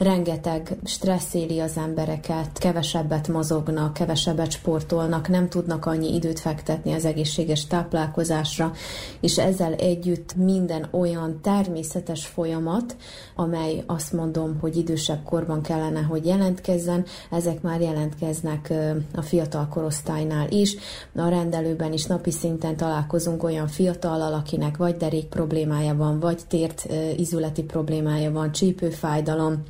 [0.01, 7.05] rengeteg stressz éli az embereket, kevesebbet mozognak, kevesebbet sportolnak, nem tudnak annyi időt fektetni az
[7.05, 8.73] egészséges táplálkozásra,
[9.21, 12.97] és ezzel együtt minden olyan természetes folyamat,
[13.37, 18.73] amely azt mondom, hogy idősebb korban kellene, hogy jelentkezzen, ezek már jelentkeznek
[19.15, 20.77] a fiatal korosztálynál is.
[21.15, 26.87] A rendelőben is napi szinten találkozunk olyan fiatallal, akinek vagy derék problémája van, vagy tért
[27.17, 29.63] izületi problémája van, csípőfájdalom,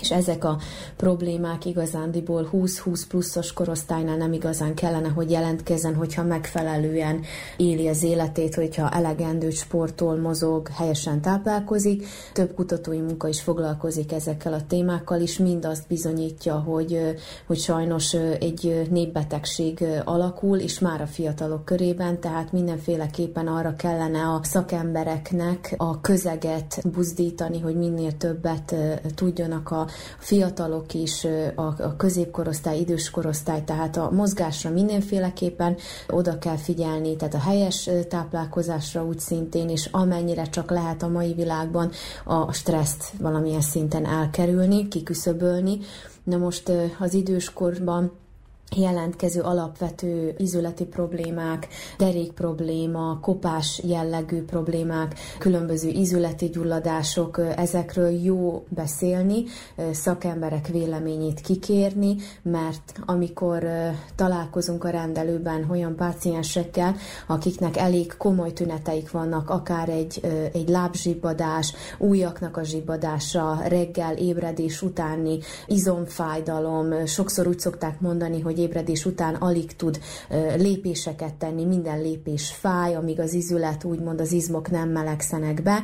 [0.00, 0.58] és ezek a
[0.96, 7.20] problémák igazándiból 20-20 pluszos korosztálynál nem igazán kellene, hogy jelentkezzen, hogyha megfelelően
[7.56, 12.06] éli az életét, hogyha elegendő sportol, mozog, helyesen táplálkozik.
[12.32, 17.16] Több kutatói munka is foglalkozik ezekkel a témákkal, és mind azt bizonyítja, hogy,
[17.46, 24.40] hogy sajnos egy népbetegség alakul, és már a fiatalok körében, tehát mindenféleképpen arra kellene a
[24.42, 28.74] szakembereknek a közeget buzdítani, hogy minél többet
[29.14, 29.87] tudjanak a
[30.18, 35.76] fiatalok is, a, középkorosztály, idős korosztály, tehát a mozgásra mindenféleképpen
[36.08, 41.32] oda kell figyelni, tehát a helyes táplálkozásra úgy szintén, és amennyire csak lehet a mai
[41.32, 41.90] világban
[42.24, 45.78] a stresszt valamilyen szinten elkerülni, kiküszöbölni.
[46.24, 48.12] Na most az időskorban
[48.76, 51.68] jelentkező alapvető izületi problémák,
[51.98, 59.44] derék probléma, kopás jellegű problémák, különböző izületi gyulladások, ezekről jó beszélni,
[59.92, 63.66] szakemberek véleményét kikérni, mert amikor
[64.14, 66.96] találkozunk a rendelőben olyan páciensekkel,
[67.26, 70.20] akiknek elég komoly tüneteik vannak, akár egy,
[70.52, 79.04] egy lábzsibbadás, újaknak a zsibbadása, reggel ébredés utáni izomfájdalom, sokszor úgy szokták mondani, hogy ébredés
[79.04, 80.00] után alig tud
[80.56, 85.82] lépéseket tenni, minden lépés fáj, amíg az izület úgymond az izmok nem melegszenek be.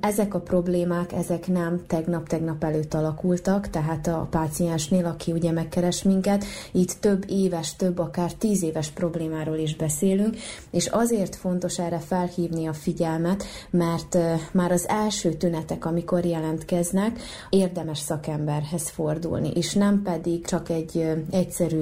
[0.00, 6.44] Ezek a problémák, ezek nem tegnap-tegnap előtt alakultak, tehát a páciensnél, aki ugye megkeres minket,
[6.72, 10.36] itt több éves, több akár tíz éves problémáról is beszélünk,
[10.70, 14.18] és azért fontos erre felhívni a figyelmet, mert
[14.52, 21.79] már az első tünetek, amikor jelentkeznek, érdemes szakemberhez fordulni, és nem pedig csak egy egyszerű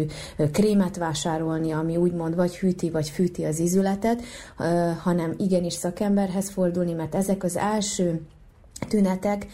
[0.53, 4.23] krémet vásárolni, ami úgymond vagy hűti, vagy fűti az izületet,
[5.03, 8.20] hanem igenis szakemberhez fordulni, mert ezek az első
[8.88, 9.46] tünetek,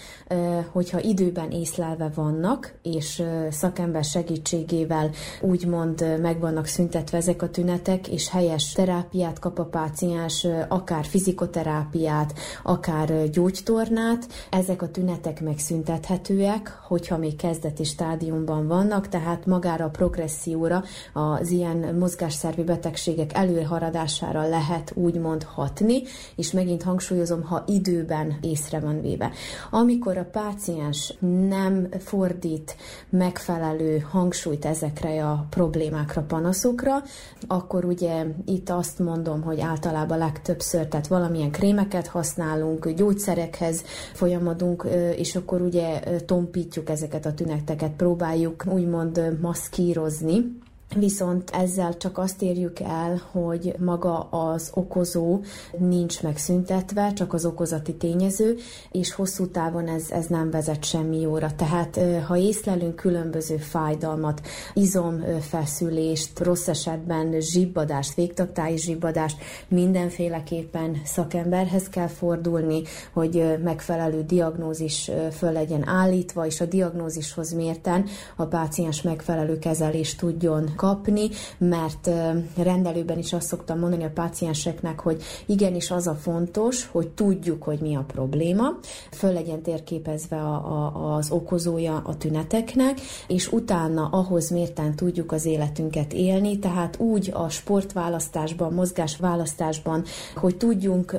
[0.72, 5.10] hogyha időben észlelve vannak, és szakember segítségével
[5.40, 12.34] úgymond meg vannak szüntetve ezek a tünetek, és helyes terápiát kap a páciens, akár fizikoterápiát,
[12.62, 20.82] akár gyógytornát, ezek a tünetek megszüntethetőek, hogyha még kezdeti stádiumban vannak, tehát magára a progresszióra,
[21.12, 26.02] az ilyen mozgásszervi betegségek előreharadására lehet úgymond hatni,
[26.36, 29.32] és megint hangsúlyozom, ha időben észre van véve esetében.
[29.70, 31.15] Amikor a páciens
[31.49, 32.77] nem fordít
[33.09, 37.03] megfelelő hangsúlyt ezekre a problémákra, panaszokra,
[37.47, 44.86] akkor ugye itt azt mondom, hogy általában legtöbbször, tehát valamilyen krémeket használunk, gyógyszerekhez folyamodunk,
[45.16, 50.62] és akkor ugye tompítjuk ezeket a tüneteket, próbáljuk úgymond maszkírozni,
[50.99, 55.41] Viszont ezzel csak azt érjük el, hogy maga az okozó
[55.79, 58.57] nincs megszüntetve, csak az okozati tényező,
[58.91, 61.51] és hosszú távon ez, ez nem vezet semmi jóra.
[61.57, 64.41] Tehát ha észlelünk különböző fájdalmat,
[64.75, 69.37] izomfeszülést, rossz esetben zsibbadást, végtagtáji zsibbadást,
[69.69, 78.05] mindenféleképpen szakemberhez kell fordulni, hogy megfelelő diagnózis föl legyen állítva, és a diagnózishoz mérten
[78.37, 81.28] a páciens megfelelő kezelést tudjon kapni,
[81.59, 82.11] mert
[82.56, 87.78] rendelőben is azt szoktam mondani a pácienseknek, hogy igenis az a fontos, hogy tudjuk, hogy
[87.81, 88.66] mi a probléma,
[89.11, 95.44] föl legyen térképezve a, a, az okozója a tüneteknek, és utána ahhoz mérten tudjuk az
[95.44, 100.05] életünket élni, tehát úgy a sportválasztásban, mozgásválasztásban,
[100.35, 101.16] hogy tudjunk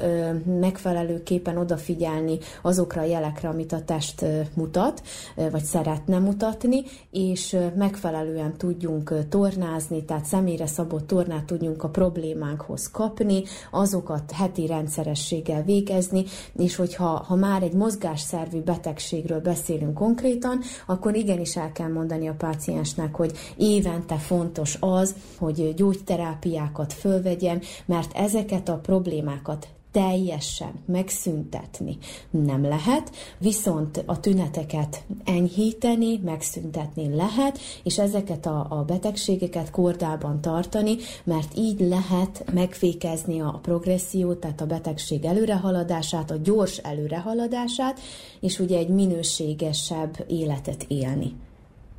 [0.60, 5.02] megfelelőképpen odafigyelni azokra a jelekre, amit a test mutat,
[5.52, 12.91] vagy szeretne mutatni, és megfelelően tudjunk torni tornázni, tehát személyre szabott tornát tudjunk a problémánkhoz
[12.91, 16.23] kapni, azokat heti rendszerességgel végezni,
[16.57, 22.36] és hogyha ha már egy mozgásszervi betegségről beszélünk konkrétan, akkor igenis el kell mondani a
[22.38, 31.98] páciensnek, hogy évente fontos az, hogy gyógyterápiákat fölvegyen, mert ezeket a problémákat teljesen megszüntetni
[32.30, 40.96] nem lehet, viszont a tüneteket enyhíteni, megszüntetni lehet, és ezeket a, a betegségeket kordában tartani,
[41.24, 48.00] mert így lehet megfékezni a progressziót, tehát a betegség előrehaladását, a gyors előrehaladását,
[48.40, 51.34] és ugye egy minőségesebb életet élni.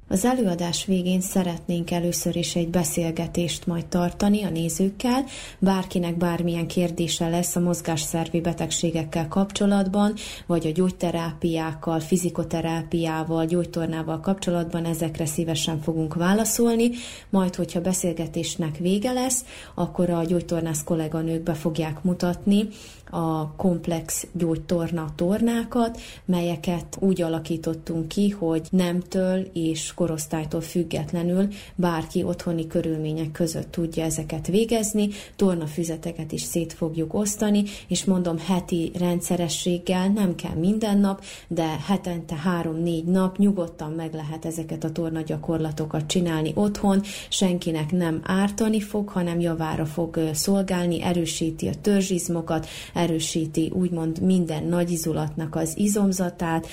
[0.08, 5.24] Az előadás végén szeretnénk először is egy beszélgetést majd tartani a nézőkkel.
[5.58, 10.14] Bárkinek bármilyen kérdése lesz a mozgásszervi betegségekkel kapcsolatban,
[10.46, 16.90] vagy a gyógyterápiákkal, fizikoterápiával, gyógytornával kapcsolatban ezekre szívesen fogunk válaszolni.
[17.30, 22.68] Majd, hogyha beszélgetésnek vége lesz, akkor a gyógytornász kolléganők be fogják mutatni
[23.10, 32.66] a komplex gyógytorna tornákat, melyeket úgy alakítottunk ki, hogy nemtől és korosztálytól függetlenül bárki otthoni
[32.66, 40.34] körülmények között tudja ezeket végezni, tornafüzeteket is szét fogjuk osztani, és mondom heti rendszerességgel, nem
[40.34, 46.52] kell minden nap, de hetente három-négy nap nyugodtan meg lehet ezeket a torna gyakorlatokat csinálni
[46.54, 52.66] otthon, senkinek nem ártani fog, hanem javára fog szolgálni, erősíti a törzsizmokat,
[52.96, 56.66] erősíti úgymond minden nagy izulatnak az izomzatát,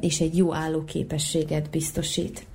[0.00, 2.46] és egy jó állóképességet biztosít.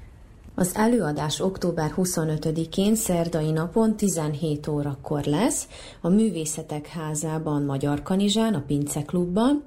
[0.56, 5.68] Az előadás október 25-én szerdai napon 17 órakor lesz
[6.02, 9.64] a Művészetek Házában Magyar Kanizsán, a Pince Klubban.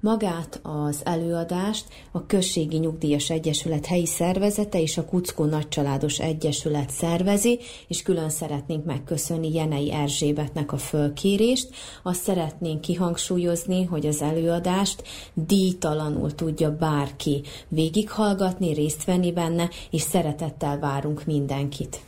[0.00, 7.58] Magát az előadást a Községi Nyugdíjas Egyesület helyi szervezete és a Kuckó Nagycsaládos Egyesület szervezi,
[7.88, 11.68] és külön szeretnénk megköszönni Jenei Erzsébetnek a fölkérést.
[12.02, 15.02] Azt szeretnénk kihangsúlyozni, hogy az előadást
[15.34, 22.07] díjtalanul tudja bárki végighallgatni, részt venni benne, és szeretettel várunk mindenkit.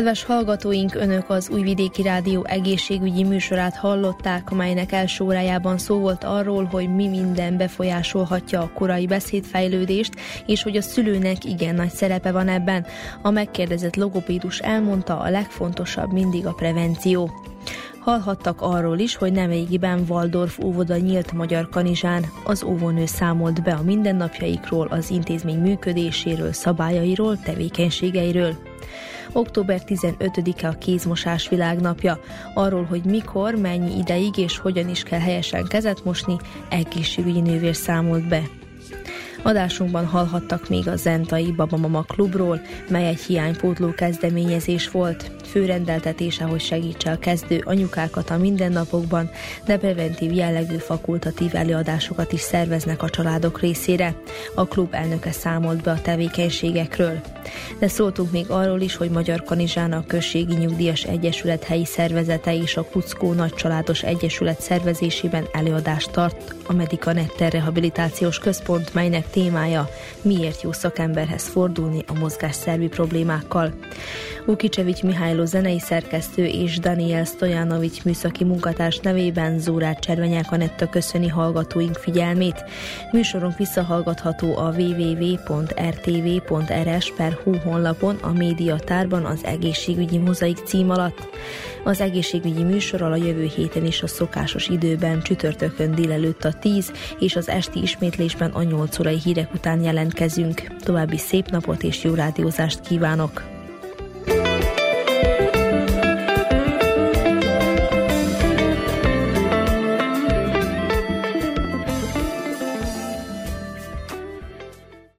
[0.00, 6.64] Kedves hallgatóink, Önök az Újvidéki Rádió egészségügyi műsorát hallották, amelynek első órájában szó volt arról,
[6.64, 10.12] hogy mi minden befolyásolhatja a korai beszédfejlődést,
[10.46, 12.86] és hogy a szülőnek igen nagy szerepe van ebben.
[13.22, 17.30] A megkérdezett logopédus elmondta, a legfontosabb mindig a prevenció.
[17.98, 22.24] Hallhattak arról is, hogy nemrégiben Waldorf óvoda nyílt Magyar Kanizsán.
[22.44, 28.69] Az óvónő számolt be a mindennapjaikról, az intézmény működéséről, szabályairól, tevékenységeiről.
[29.32, 32.20] Október 15-e a kézmosás világnapja.
[32.54, 36.36] Arról, hogy mikor, mennyi ideig és hogyan is kell helyesen kezet mosni,
[36.68, 38.42] egészségügyi nővér számolt be.
[39.42, 45.30] Adásunkban hallhattak még a Zentai Babamama Klubról, mely egy hiánypótló kezdeményezés volt.
[45.50, 49.30] Főrendeltetése, hogy segítse a kezdő anyukákat a mindennapokban,
[49.64, 54.14] de preventív jellegű fakultatív előadásokat is szerveznek a családok részére.
[54.54, 57.20] A klub elnöke számolt be a tevékenységekről.
[57.78, 62.76] De szóltunk még arról is, hogy Magyar Kanizsán a Községi Nyugdíjas Egyesület helyi szervezete és
[62.76, 69.88] a Kuckó Nagycsaládos Egyesület szervezésében előadást tart a Medicanetter Rehabilitációs Központ, melynek témája
[70.22, 73.72] miért jó szakemberhez fordulni a mozgásszervi problémákkal.
[74.50, 81.96] Ukicsevics Mihályló zenei szerkesztő és Daniel Stojanovics műszaki munkatárs nevében Zórát Cservenyák Anetta köszöni hallgatóink
[81.96, 82.64] figyelmét.
[83.12, 85.68] Műsorunk visszahallgatható a www.rtv.rs.hu
[87.56, 91.28] honlapon a médiatárban az egészségügyi mozaik cím alatt.
[91.84, 97.36] Az egészségügyi műsorral a jövő héten is a szokásos időben csütörtökön délelőtt a 10 és
[97.36, 100.76] az esti ismétlésben a 8 órai hírek után jelentkezünk.
[100.84, 103.58] További szép napot és jó rádiózást kívánok!